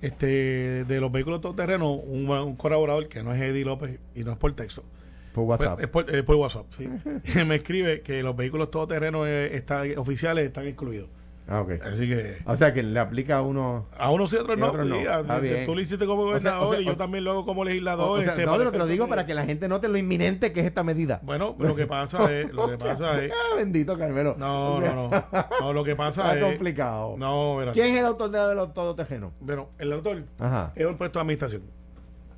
[0.00, 4.32] este, de los vehículos todoterrenos, un, un colaborador que no es Eddie López y no
[4.32, 4.82] es por texto,
[5.32, 5.80] Por pues, WhatsApp.
[5.80, 6.88] es por, es por WhatsApp, sí.
[7.46, 11.08] me escribe que los vehículos todoterrenos eh, está- oficiales están incluidos.
[11.48, 11.70] Ah, ok.
[11.84, 13.86] Así que O sea que le aplica a uno.
[13.96, 14.66] a unos sí, a otros Y no.
[14.72, 15.64] no.
[15.66, 17.64] tú lo hiciste como O sea, gobernador o sea, y yo también lo hago como
[17.64, 18.18] legislador.
[18.20, 19.96] O- sea, este, no, pero te lo digo para de- que la gente note lo
[19.98, 21.20] inminente que es esta medida.
[21.22, 24.34] Bueno, lo que pasa es, lo que pasa es, Ah, bendito Carmelo.
[24.38, 25.10] no, no, no,
[25.60, 27.14] no, lo que pasa Está es, complicado.
[27.18, 29.32] no, mira, ¿Quién es el autor de los todoterrenos?
[29.40, 30.72] bueno, el autor Ajá.
[30.74, 31.62] es un puesto de administración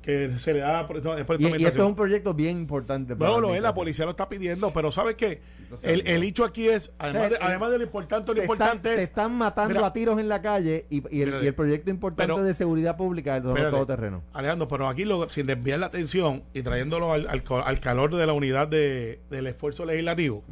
[0.05, 2.59] que se le da por, es puesto de Y, y esto es un proyecto bien
[2.59, 3.15] importante.
[3.15, 5.41] para Bueno, lo es, la policía lo está pidiendo, pero ¿sabes qué?
[5.63, 6.27] Entonces, El, el no.
[6.27, 8.89] hecho aquí es, además de, O sea, además de lo importante, lo se, están, importante
[8.89, 11.43] se es, están matando Mira, a tiros en la calle y, y el, Espérate.
[11.45, 13.71] y el proyecto importante Pero- de seguridad pública de los Espérate.
[13.73, 14.21] todoterrenos.
[14.33, 18.33] Alejandro, pero aquí lo, sin desviar la atención y trayéndolo al, al calor de la
[18.33, 20.43] unidad de, del esfuerzo legislativo,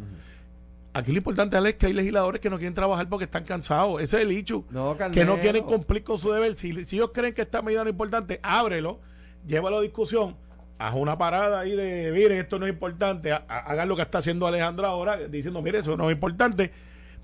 [0.96, 4.00] Aquí lo importante es que hay legisladores que no quieren trabajar porque están cansados.
[4.00, 4.64] Ese es el hecho.
[4.70, 6.54] No, que no quieren cumplir con su deber.
[6.56, 9.00] Si, si ellos creen que esta medida no es importante, ábrelo,
[9.48, 10.36] llévalo a discusión,
[10.80, 14.02] haz una parada ahí de, miren, esto no es importante, ha- ha- hagan lo que
[14.02, 16.72] está haciendo Alejandro ahora, diciendo, mire, eso no es importante,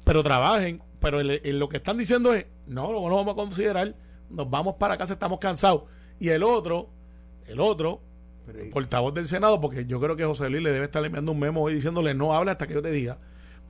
[0.04, 0.82] pero trabajen.
[1.00, 3.96] Pero el- el- lo que están diciendo es, no, no, no vamos a considerar,
[4.30, 5.84] nos vamos para casa, estamos cansados.
[6.20, 6.90] Y el otro,
[7.48, 8.02] el otro,
[8.48, 11.40] el portavoz del Senado, porque yo creo que José Luis le debe estar enviando un
[11.40, 13.18] memo hoy diciéndole no hable hasta que yo te diga.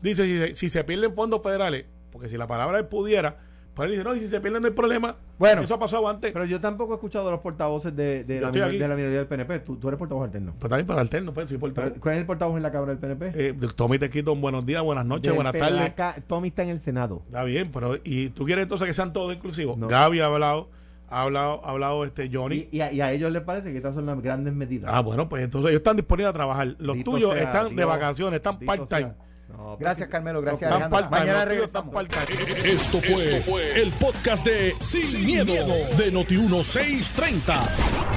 [0.01, 3.37] Dice, si, se- si se pierden fondos federales, porque si la palabra él pudiera,
[3.85, 5.15] él dice, no, y si se pierden no hay problema.
[5.37, 5.61] Bueno.
[5.61, 6.31] eso ha pasado antes.
[6.31, 9.59] Pero yo tampoco he escuchado a los portavoces de, de, la, de minoría del PNP.
[9.59, 10.53] Tú, tú eres portavoz alterno.
[10.59, 11.93] pues también para alterno, pues, soy portavoz.
[11.99, 13.49] ¿Cuál es el portavoz en la Cámara del PNP?
[13.49, 15.93] Eh, Tommy te quito un buenos días, buenas noches, Del buenas tardes.
[16.27, 17.21] Tommy está en el Senado.
[17.27, 19.77] Está bien, pero ¿y tú quieres entonces que sean todos inclusivos?
[19.77, 19.87] No.
[19.87, 20.69] Gaby ha hablado,
[21.09, 22.67] ha hablado, ha hablado este Johnny.
[22.71, 24.91] Y, y a, y a ellos les parece que estas son las grandes medidas.
[24.93, 26.75] Ah, bueno, pues entonces ellos están disponibles a trabajar.
[26.79, 29.13] Los tuyos sea están de vacaciones, están part-time.
[29.49, 30.41] No, Gracias, Carmelo.
[30.41, 31.09] Gracias, Alejandro.
[31.09, 31.93] Mañana regresamos.
[31.93, 32.71] part-time.
[32.71, 35.53] Esto fue, el podcast de Sin, miedo,
[35.97, 37.67] de Noti1630.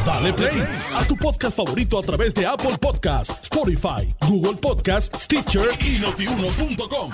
[0.05, 0.63] Dale play
[0.95, 7.11] a tu podcast favorito a través de Apple Podcasts, Spotify, Google Podcasts, Stitcher y notiuno.com.